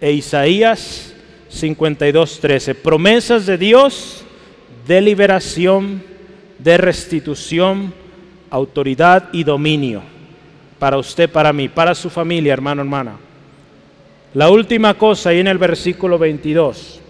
[0.00, 1.14] e Isaías
[1.52, 2.74] 52.13.
[2.74, 4.24] Promesas de Dios
[4.86, 6.02] de liberación,
[6.58, 7.92] de restitución,
[8.48, 10.02] autoridad y dominio
[10.80, 13.16] para usted, para mí, para su familia, hermano, hermana.
[14.34, 17.00] La última cosa ahí en el versículo 22.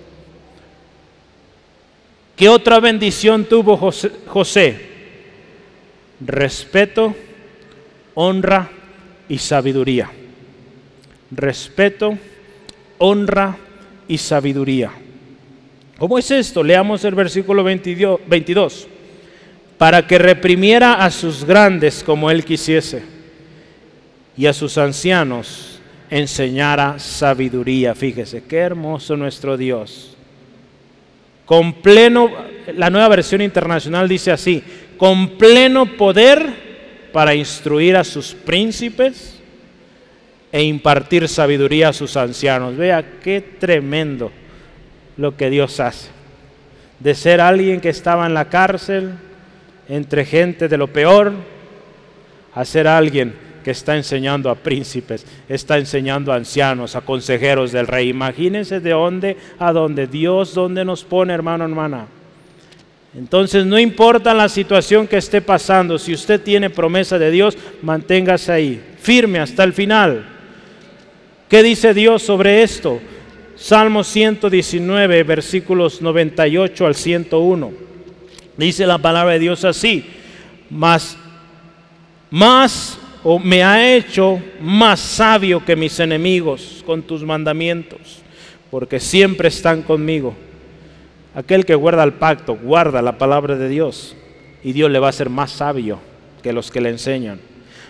[2.35, 4.11] ¿Qué otra bendición tuvo José?
[4.27, 4.91] José?
[6.21, 7.15] Respeto,
[8.15, 8.71] honra
[9.29, 10.11] y sabiduría.
[11.31, 12.17] Respeto,
[12.97, 13.57] honra
[14.09, 14.91] y sabiduría.
[15.99, 16.63] ¿Cómo es esto?
[16.63, 18.89] Leamos el versículo 22.
[19.77, 23.03] Para que reprimiera a sus grandes como él quisiese
[24.39, 25.70] y a sus ancianos
[26.11, 27.95] enseñara sabiduría.
[27.95, 30.17] Fíjese, qué hermoso nuestro Dios.
[31.47, 32.31] Con pleno,
[32.77, 34.63] la nueva versión internacional dice así,
[34.97, 36.71] con pleno poder
[37.13, 39.41] para instruir a sus príncipes
[40.53, 42.77] e impartir sabiduría a sus ancianos.
[42.77, 44.31] Vea qué tremendo
[45.17, 46.09] lo que Dios hace.
[46.99, 49.13] De ser alguien que estaba en la cárcel,
[49.89, 51.33] entre gente de lo peor,
[52.55, 57.87] a ser alguien que está enseñando a príncipes, está enseñando a ancianos, a consejeros del
[57.87, 58.09] rey.
[58.09, 62.07] Imagínense de dónde a dónde Dios, dónde nos pone, hermano, hermana.
[63.15, 68.53] Entonces, no importa la situación que esté pasando, si usted tiene promesa de Dios, manténgase
[68.53, 70.25] ahí, firme hasta el final.
[71.49, 73.01] ¿Qué dice Dios sobre esto?
[73.57, 77.73] Salmo 119, versículos 98 al 101.
[78.57, 80.07] Dice la palabra de Dios así,
[80.71, 81.17] más,
[82.31, 88.23] más o me ha hecho más sabio que mis enemigos con tus mandamientos,
[88.71, 90.35] porque siempre están conmigo.
[91.35, 94.17] Aquel que guarda el pacto, guarda la palabra de Dios,
[94.63, 95.99] y Dios le va a ser más sabio
[96.43, 97.41] que los que le enseñan.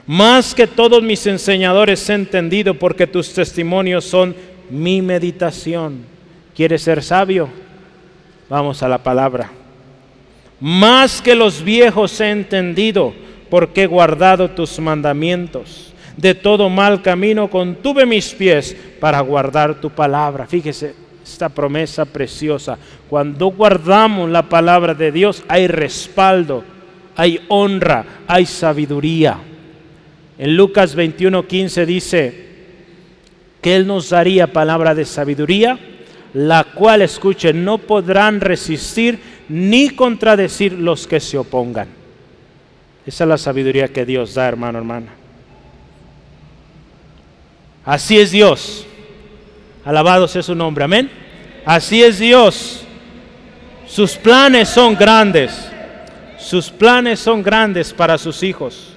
[0.06, 4.34] Más que todos mis enseñadores he entendido porque tus testimonios son
[4.68, 6.04] mi meditación.
[6.54, 7.48] ¿Quieres ser sabio?
[8.48, 9.50] Vamos a la palabra.
[10.58, 13.14] Más que los viejos he entendido
[13.50, 15.92] porque he guardado tus mandamientos.
[16.16, 20.46] De todo mal camino contuve mis pies para guardar tu palabra.
[20.46, 22.78] Fíjese esta promesa preciosa.
[23.08, 26.64] Cuando guardamos la palabra de Dios hay respaldo,
[27.16, 29.38] hay honra, hay sabiduría.
[30.38, 32.50] En Lucas 21:15 dice
[33.60, 35.78] que Él nos daría palabra de sabiduría,
[36.32, 41.99] la cual, escuchen, no podrán resistir ni contradecir los que se opongan.
[43.06, 45.12] Esa es la sabiduría que Dios da, hermano, hermana.
[47.84, 48.86] Así es Dios.
[49.84, 51.10] Alabado sea su nombre, amén.
[51.64, 52.84] Así es Dios.
[53.86, 55.68] Sus planes son grandes.
[56.38, 58.90] Sus planes son grandes para sus hijos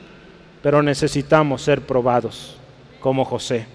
[0.64, 2.56] pero necesitamos ser probados
[3.02, 3.66] como José.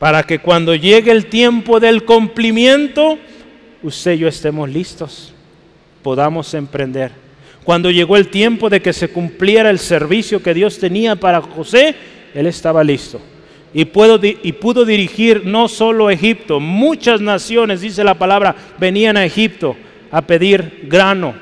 [0.00, 3.18] Para que cuando llegue el tiempo del cumplimiento,
[3.84, 5.32] usted y yo estemos listos,
[6.02, 7.12] podamos emprender.
[7.68, 11.94] Cuando llegó el tiempo de que se cumpliera el servicio que Dios tenía para José,
[12.32, 13.20] él estaba listo.
[13.74, 19.24] Y, pudo, y pudo dirigir no solo Egipto, muchas naciones, dice la palabra, venían a
[19.26, 19.76] Egipto
[20.10, 21.34] a pedir grano,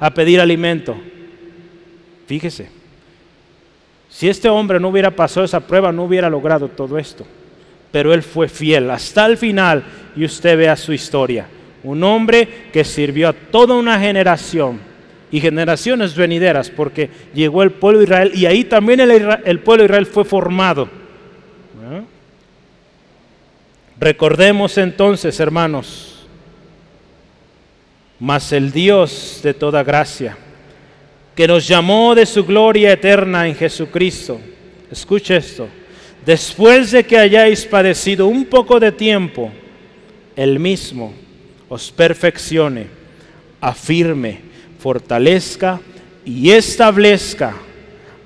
[0.00, 0.96] a pedir alimento.
[2.26, 2.68] Fíjese,
[4.08, 7.24] si este hombre no hubiera pasado esa prueba, no hubiera logrado todo esto.
[7.92, 9.84] Pero él fue fiel hasta el final
[10.16, 11.46] y usted vea su historia.
[11.84, 14.89] Un hombre que sirvió a toda una generación
[15.30, 20.06] y generaciones venideras porque llegó el pueblo Israel y ahí también el, pueblo de Israel
[20.06, 20.88] fue formado.
[23.98, 26.26] Recordemos entonces, hermanos,
[28.18, 30.36] mas el Dios de toda gracia
[31.34, 34.40] que nos llamó de su gloria eterna en Jesucristo.
[34.90, 35.68] Escuche esto.
[36.24, 39.50] Después de que hayáis padecido un poco de tiempo,
[40.36, 41.14] Él mismo
[41.68, 42.88] os perfeccione,
[43.60, 44.49] afirme,
[44.80, 45.80] fortalezca
[46.24, 47.54] y establezca.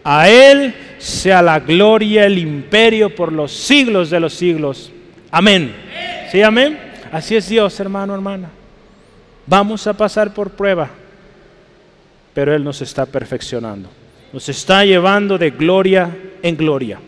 [0.02, 4.90] A Él sea la gloria, el imperio por los siglos de los siglos.
[5.30, 5.74] Amén.
[6.32, 6.78] ¿Sí, amén?
[7.12, 8.48] Así es Dios, hermano, hermana.
[9.46, 10.90] Vamos a pasar por prueba
[12.34, 13.88] pero Él nos está perfeccionando.
[14.32, 16.98] Nos está llevando de gloria en gloria.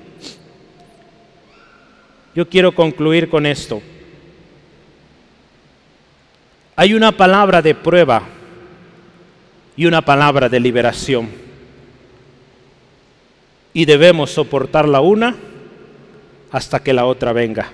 [2.35, 3.83] Yo quiero concluir con esto.
[6.77, 8.23] Hay una palabra de prueba
[9.77, 11.29] y una palabra de liberación.
[13.73, 15.37] Y debemos soportar la una
[16.51, 17.71] hasta que la otra venga.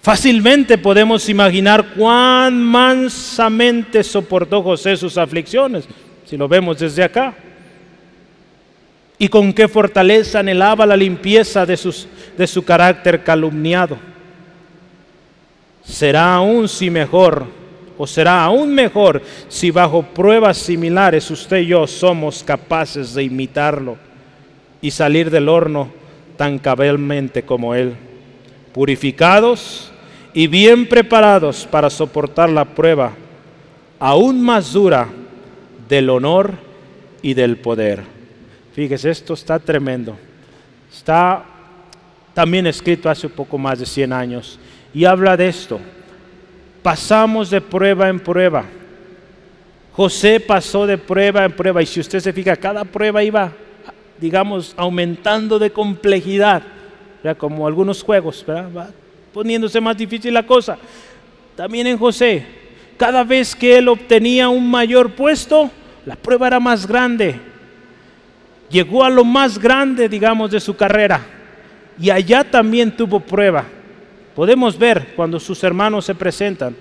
[0.00, 5.88] Fácilmente podemos imaginar cuán mansamente soportó José sus aflicciones,
[6.26, 7.34] si lo vemos desde acá.
[9.18, 13.96] Y con qué fortaleza anhelaba la limpieza de, sus, de su carácter calumniado.
[15.82, 17.46] Será aún si mejor,
[17.96, 23.96] o será aún mejor si bajo pruebas similares usted y yo somos capaces de imitarlo
[24.80, 25.90] y salir del horno
[26.36, 27.94] tan cabalmente como él.
[28.72, 29.92] Purificados
[30.32, 33.12] y bien preparados para soportar la prueba
[33.98, 35.08] aún más dura
[35.88, 36.54] del honor
[37.22, 38.02] y del poder.
[38.74, 40.16] Fíjese, esto está tremendo.
[40.92, 41.44] Está
[42.34, 44.58] también escrito hace poco más de 100 años
[44.92, 45.80] y habla de esto.
[46.84, 48.62] Pasamos de prueba en prueba.
[49.92, 53.52] José pasó de prueba en prueba y si usted se fija, cada prueba iba,
[54.20, 56.62] digamos, aumentando de complejidad,
[57.38, 58.90] como algunos juegos, va
[59.32, 60.76] poniéndose más difícil la cosa.
[61.56, 62.44] También en José,
[62.98, 65.70] cada vez que él obtenía un mayor puesto,
[66.04, 67.40] la prueba era más grande.
[68.68, 71.24] Llegó a lo más grande, digamos, de su carrera.
[71.98, 73.64] Y allá también tuvo prueba.
[74.34, 76.74] Podemos ver cuando sus hermanos se presentan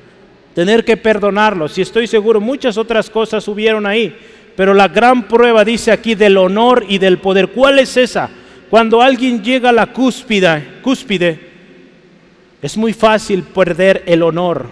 [0.55, 1.77] tener que perdonarlos.
[1.77, 4.15] Y estoy seguro, muchas otras cosas hubieron ahí.
[4.55, 7.49] Pero la gran prueba dice aquí del honor y del poder.
[7.49, 8.29] ¿Cuál es esa?
[8.69, 11.53] Cuando alguien llega a la cúspide, cúspide,
[12.61, 14.67] es muy fácil perder el honor,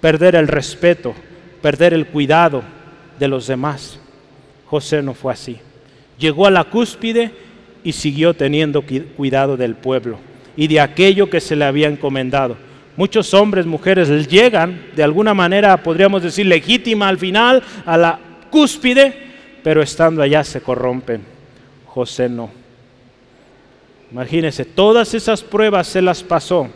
[0.00, 1.14] perder el respeto,
[1.60, 2.62] perder el cuidado
[3.18, 4.00] de los demás.
[4.66, 5.58] José no fue así.
[6.18, 7.30] Llegó a la cúspide
[7.84, 8.82] y siguió teniendo
[9.16, 12.56] cuidado del pueblo y de aquello que se le había encomendado.
[12.96, 18.18] Muchos hombres, mujeres llegan de alguna manera, podríamos decir, legítima al final, a la
[18.50, 19.14] cúspide,
[19.62, 21.22] pero estando allá se corrompen.
[21.86, 22.50] José no.
[24.10, 26.68] Imagínense, todas esas pruebas se las pasó.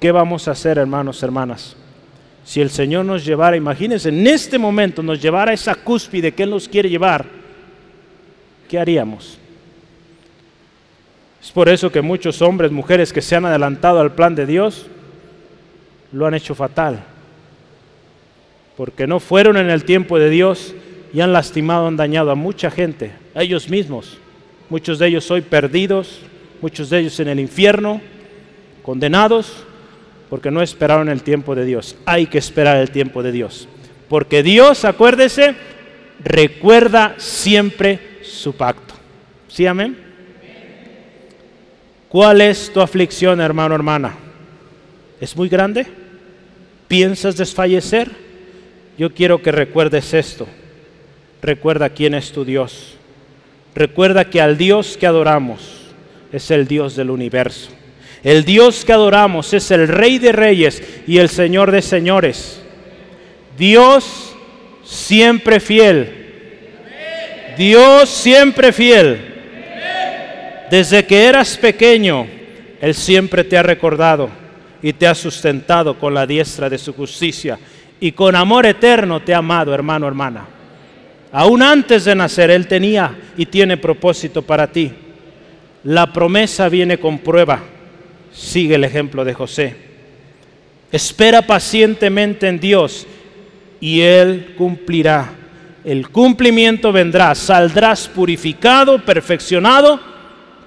[0.00, 1.76] ¿Qué vamos a hacer, hermanos, hermanas?
[2.44, 6.42] Si el Señor nos llevara, imagínense, en este momento nos llevara a esa cúspide que
[6.42, 7.26] Él nos quiere llevar,
[8.68, 9.38] ¿qué haríamos?
[11.44, 14.86] Es por eso que muchos hombres, mujeres que se han adelantado al plan de Dios,
[16.10, 17.04] lo han hecho fatal.
[18.78, 20.74] Porque no fueron en el tiempo de Dios
[21.12, 24.16] y han lastimado, han dañado a mucha gente, a ellos mismos.
[24.70, 26.20] Muchos de ellos hoy perdidos,
[26.62, 28.00] muchos de ellos en el infierno,
[28.82, 29.64] condenados,
[30.30, 31.94] porque no esperaron el tiempo de Dios.
[32.06, 33.68] Hay que esperar el tiempo de Dios.
[34.08, 35.54] Porque Dios, acuérdese,
[36.24, 38.94] recuerda siempre su pacto.
[39.46, 40.03] ¿Sí, amén?
[42.14, 44.14] ¿Cuál es tu aflicción, hermano, hermana?
[45.20, 45.84] ¿Es muy grande?
[46.86, 48.08] ¿Piensas desfallecer?
[48.96, 50.46] Yo quiero que recuerdes esto.
[51.42, 52.94] Recuerda quién es tu Dios.
[53.74, 55.88] Recuerda que al Dios que adoramos
[56.30, 57.70] es el Dios del universo.
[58.22, 62.62] El Dios que adoramos es el Rey de Reyes y el Señor de Señores.
[63.58, 64.36] Dios
[64.84, 66.10] siempre fiel.
[67.58, 69.33] Dios siempre fiel.
[70.74, 72.26] Desde que eras pequeño,
[72.80, 74.28] Él siempre te ha recordado
[74.82, 77.56] y te ha sustentado con la diestra de su justicia
[78.00, 80.48] y con amor eterno te ha amado, hermano, hermana.
[81.30, 84.90] Aún antes de nacer, Él tenía y tiene propósito para ti.
[85.84, 87.60] La promesa viene con prueba.
[88.32, 89.76] Sigue el ejemplo de José.
[90.90, 93.06] Espera pacientemente en Dios
[93.80, 95.34] y Él cumplirá.
[95.84, 97.32] El cumplimiento vendrá.
[97.36, 100.13] Saldrás purificado, perfeccionado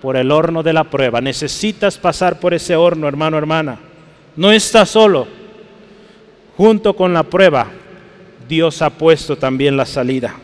[0.01, 1.21] por el horno de la prueba.
[1.21, 3.79] Necesitas pasar por ese horno, hermano, hermana.
[4.35, 5.27] No estás solo.
[6.55, 7.67] Junto con la prueba,
[8.47, 10.35] Dios ha puesto también la salida.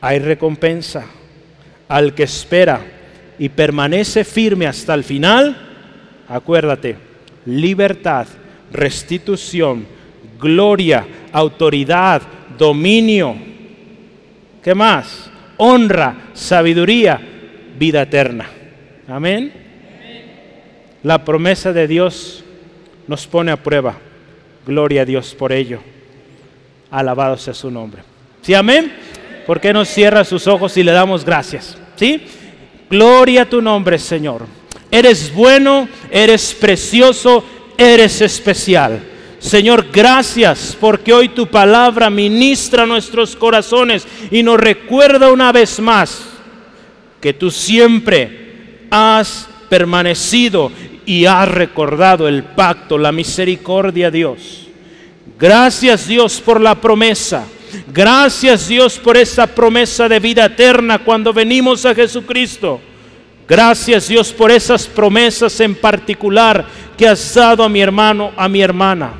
[0.00, 1.04] Hay recompensa
[1.88, 2.80] al que espera
[3.38, 5.56] y permanece firme hasta el final.
[6.28, 6.96] Acuérdate,
[7.46, 8.26] libertad,
[8.72, 9.86] restitución,
[10.40, 12.22] gloria, autoridad,
[12.58, 13.34] dominio.
[14.62, 15.30] ¿Qué más?
[15.56, 17.20] Honra, sabiduría,
[17.78, 18.48] vida eterna.
[19.08, 19.52] Amén.
[21.02, 22.44] La promesa de Dios
[23.08, 23.98] nos pone a prueba.
[24.66, 25.80] Gloria a Dios por ello.
[26.90, 28.02] Alabado sea su nombre.
[28.42, 28.92] ¿Sí, amén?
[29.46, 31.76] ¿Por qué no cierra sus ojos y le damos gracias?
[31.96, 32.22] ¿Sí?
[32.88, 34.46] Gloria a tu nombre, Señor.
[34.90, 37.44] Eres bueno, eres precioso,
[37.76, 39.00] eres especial.
[39.38, 46.31] Señor, gracias porque hoy tu palabra ministra nuestros corazones y nos recuerda una vez más
[47.22, 50.72] que tú siempre has permanecido
[51.06, 54.66] y has recordado el pacto, la misericordia, Dios.
[55.38, 57.44] Gracias Dios por la promesa.
[57.92, 62.80] Gracias Dios por esa promesa de vida eterna cuando venimos a Jesucristo.
[63.48, 66.66] Gracias Dios por esas promesas en particular
[66.96, 69.12] que has dado a mi hermano, a mi hermana.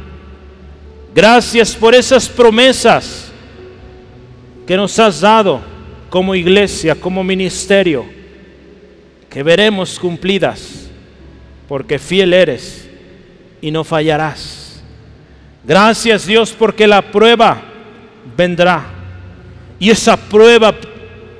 [1.15, 3.31] Gracias por esas promesas
[4.67, 5.72] que nos has dado
[6.13, 8.05] como iglesia, como ministerio,
[9.31, 10.91] que veremos cumplidas,
[11.67, 12.87] porque fiel eres
[13.63, 14.83] y no fallarás.
[15.65, 17.63] Gracias Dios porque la prueba
[18.37, 18.85] vendrá
[19.79, 20.75] y esa prueba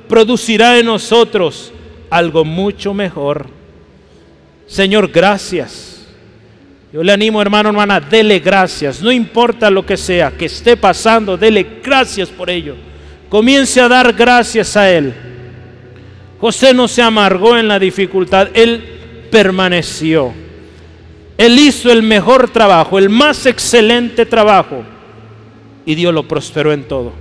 [0.09, 1.71] producirá en nosotros
[2.09, 3.45] algo mucho mejor.
[4.65, 6.07] Señor, gracias.
[6.91, 9.03] Yo le animo, hermano, hermana, dele gracias.
[9.03, 12.92] No importa lo que sea que esté pasando, dele gracias por ello
[13.33, 15.11] comience a dar gracias a Él.
[16.39, 20.31] José no se amargó en la dificultad, Él permaneció.
[21.35, 24.83] Él hizo el mejor trabajo, el más excelente trabajo,
[25.83, 27.11] y Dios lo prosperó en todo.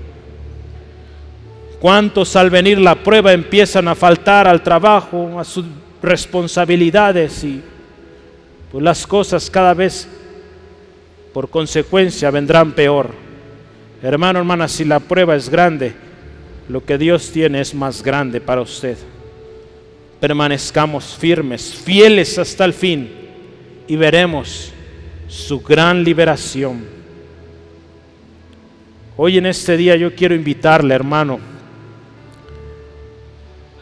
[1.81, 5.65] ¿Cuántos al venir la prueba empiezan a faltar al trabajo, a sus
[6.03, 7.63] responsabilidades y
[8.71, 10.07] pues las cosas cada vez
[11.33, 13.32] por consecuencia vendrán peor?
[14.03, 15.95] Hermano, hermana, si la prueba es grande,
[16.69, 18.99] lo que Dios tiene es más grande para usted.
[20.19, 23.11] Permanezcamos firmes, fieles hasta el fin
[23.87, 24.73] y veremos
[25.29, 26.85] su gran liberación.
[29.17, 31.39] Hoy en este día yo quiero invitarle, hermano,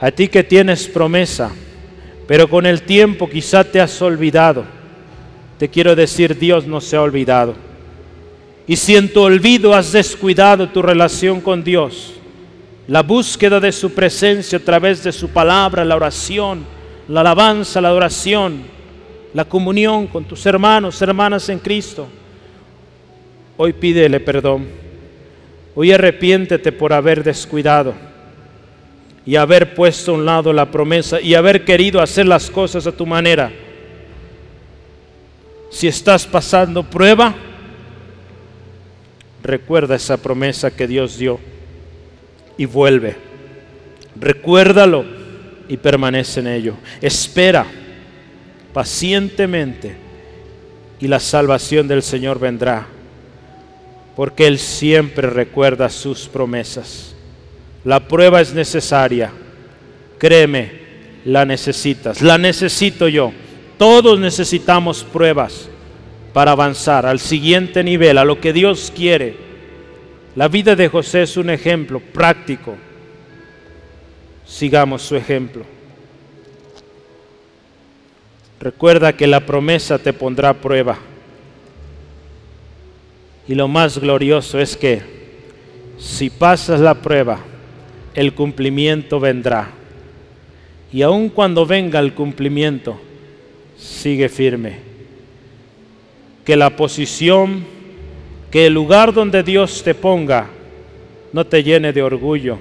[0.01, 1.51] a ti que tienes promesa,
[2.27, 4.65] pero con el tiempo quizá te has olvidado.
[5.59, 7.70] Te quiero decir, Dios no se ha olvidado.
[8.71, 12.13] Y si en tu olvido has descuidado tu relación con Dios,
[12.87, 16.65] la búsqueda de su presencia a través de su palabra, la oración,
[17.09, 18.63] la alabanza, la adoración,
[19.35, 22.07] la comunión con tus hermanos, hermanas en Cristo,
[23.57, 24.69] hoy pídele perdón.
[25.75, 27.93] Hoy arrepiéntete por haber descuidado
[29.27, 32.93] y haber puesto a un lado la promesa y haber querido hacer las cosas a
[32.93, 33.51] tu manera.
[35.73, 37.35] Si estás pasando prueba,
[39.51, 41.41] recuerda esa promesa que Dios dio
[42.57, 43.17] y vuelve.
[44.15, 45.05] Recuérdalo
[45.69, 46.75] y permanece en ello.
[47.01, 47.67] Espera
[48.73, 49.97] pacientemente
[51.01, 52.87] y la salvación del Señor vendrá,
[54.15, 57.17] porque Él siempre recuerda sus promesas.
[57.85, 59.33] La prueba es necesaria,
[60.19, 60.81] créeme,
[61.25, 63.33] la necesitas, la necesito yo.
[63.79, 65.69] Todos necesitamos pruebas
[66.33, 69.35] para avanzar al siguiente nivel, a lo que Dios quiere.
[70.37, 72.77] La vida de José es un ejemplo práctico.
[74.47, 75.65] Sigamos su ejemplo.
[78.61, 80.99] Recuerda que la promesa te pondrá a prueba.
[83.49, 85.03] Y lo más glorioso es que
[85.99, 87.41] si pasas la prueba,
[88.15, 89.71] el cumplimiento vendrá.
[90.93, 93.01] Y aun cuando venga el cumplimiento,
[93.77, 94.90] sigue firme.
[96.45, 97.65] Que la posición,
[98.51, 100.49] que el lugar donde Dios te ponga,
[101.33, 102.59] no te llene de orgullo.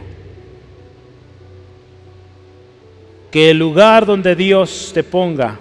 [3.32, 5.60] Que el lugar donde Dios te ponga,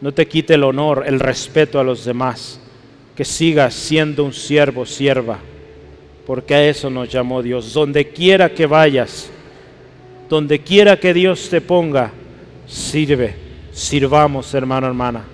[0.00, 2.60] no te quite el honor, el respeto a los demás,
[3.16, 5.38] que sigas siendo un siervo, sierva,
[6.26, 7.72] porque a eso nos llamó Dios.
[7.72, 9.30] Donde quiera que vayas,
[10.28, 12.12] donde quiera que Dios te ponga,
[12.66, 13.34] sirve,
[13.72, 15.24] sirvamos hermano, hermana,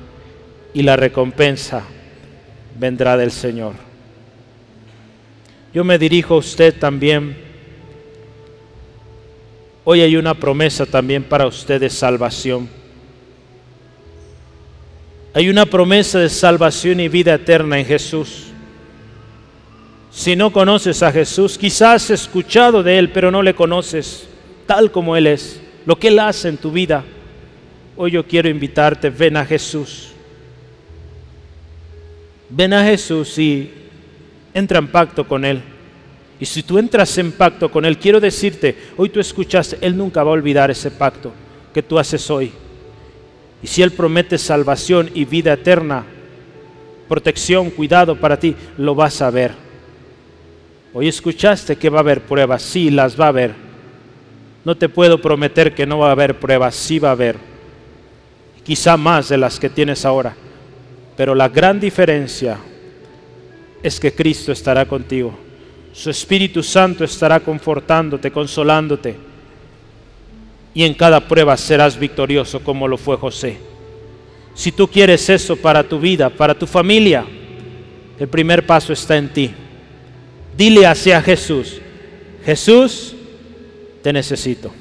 [0.75, 1.85] y la recompensa
[2.79, 3.75] vendrá del Señor.
[5.73, 7.37] Yo me dirijo a usted también.
[9.85, 12.69] Hoy hay una promesa también para usted de salvación.
[15.35, 18.47] Hay una promesa de salvación y vida eterna en Jesús.
[20.11, 24.27] Si no conoces a Jesús, quizás has escuchado de Él, pero no le conoces
[24.67, 27.05] tal como Él es, lo que Él hace en tu vida.
[27.97, 30.13] Hoy yo quiero invitarte, ven a Jesús.
[32.51, 33.71] Ven a Jesús y
[34.55, 35.63] entra en pacto con Él.
[36.41, 40.23] Y si tú entras en pacto con Él, quiero decirte, hoy tú escuchaste, Él nunca
[40.23, 41.33] va a olvidar ese pacto
[41.75, 42.53] que tú haces hoy.
[43.63, 46.05] Y si Él promete salvación y vida eterna,
[47.09, 49.53] protección, cuidado para ti, lo vas a ver.
[50.95, 53.55] Hoy escuchaste que va a haber pruebas, sí, las va a haber.
[54.65, 57.37] No te puedo prometer que no va a haber pruebas, sí va a haber.
[58.65, 60.37] Quizá más de las que tienes ahora.
[61.19, 62.57] Pero la gran diferencia
[63.83, 65.37] es que Cristo estará contigo.
[65.93, 69.29] Su Espíritu Santo estará confortándote, consolándote
[70.75, 73.57] y en cada prueba serás victorioso como lo fue José.
[74.55, 77.25] Si tú quieres eso para tu vida, para tu familia,
[78.17, 79.51] el primer paso está en ti.
[80.57, 81.81] Dile hacia Jesús,
[82.45, 83.17] Jesús,
[84.05, 84.73] te necesito.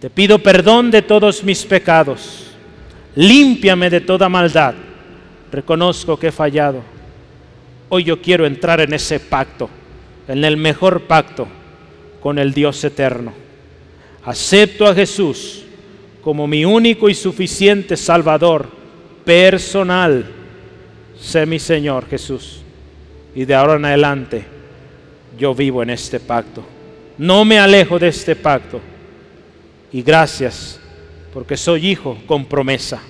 [0.00, 2.53] Te pido perdón de todos mis pecados.
[3.16, 4.74] Límpiame de toda maldad.
[5.52, 6.82] Reconozco que he fallado.
[7.88, 9.68] Hoy yo quiero entrar en ese pacto,
[10.26, 11.46] en el mejor pacto
[12.20, 13.44] con el Dios eterno
[14.24, 15.62] acepto a Jesús
[16.22, 18.68] como mi único y suficiente Salvador
[19.24, 20.24] personal.
[21.20, 22.62] Sé mi Señor Jesús.
[23.34, 24.44] Y de ahora en adelante
[25.38, 26.64] yo vivo en este pacto.
[27.18, 28.80] No me alejo de este pacto.
[29.92, 30.80] Y gracias
[31.34, 33.02] porque soy hijo con promesa.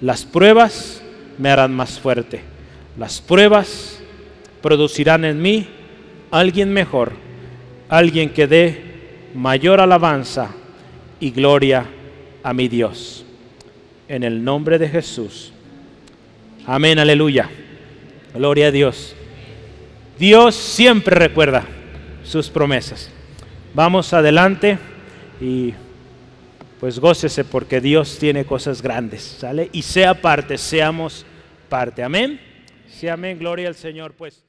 [0.00, 1.02] Las pruebas
[1.36, 2.40] me harán más fuerte.
[2.98, 4.00] Las pruebas
[4.62, 5.68] producirán en mí
[6.30, 7.12] alguien mejor,
[7.90, 10.50] alguien que dé mayor alabanza
[11.20, 11.86] y gloria
[12.42, 13.22] a mi Dios.
[14.08, 15.52] en el nombre de Jesús.
[16.64, 17.50] Amén, aleluya.
[18.32, 19.16] Gloria a Dios.
[20.16, 21.64] Dios siempre recuerda
[22.22, 23.10] sus promesas.
[23.74, 24.78] Vamos adelante
[25.40, 25.74] y
[26.80, 29.70] pues gócese porque Dios tiene cosas grandes, ¿sale?
[29.72, 31.24] Y sea parte, seamos
[31.68, 32.02] parte.
[32.02, 32.40] Amén.
[32.88, 33.38] Sí, amén.
[33.38, 34.45] Gloria al Señor, pues.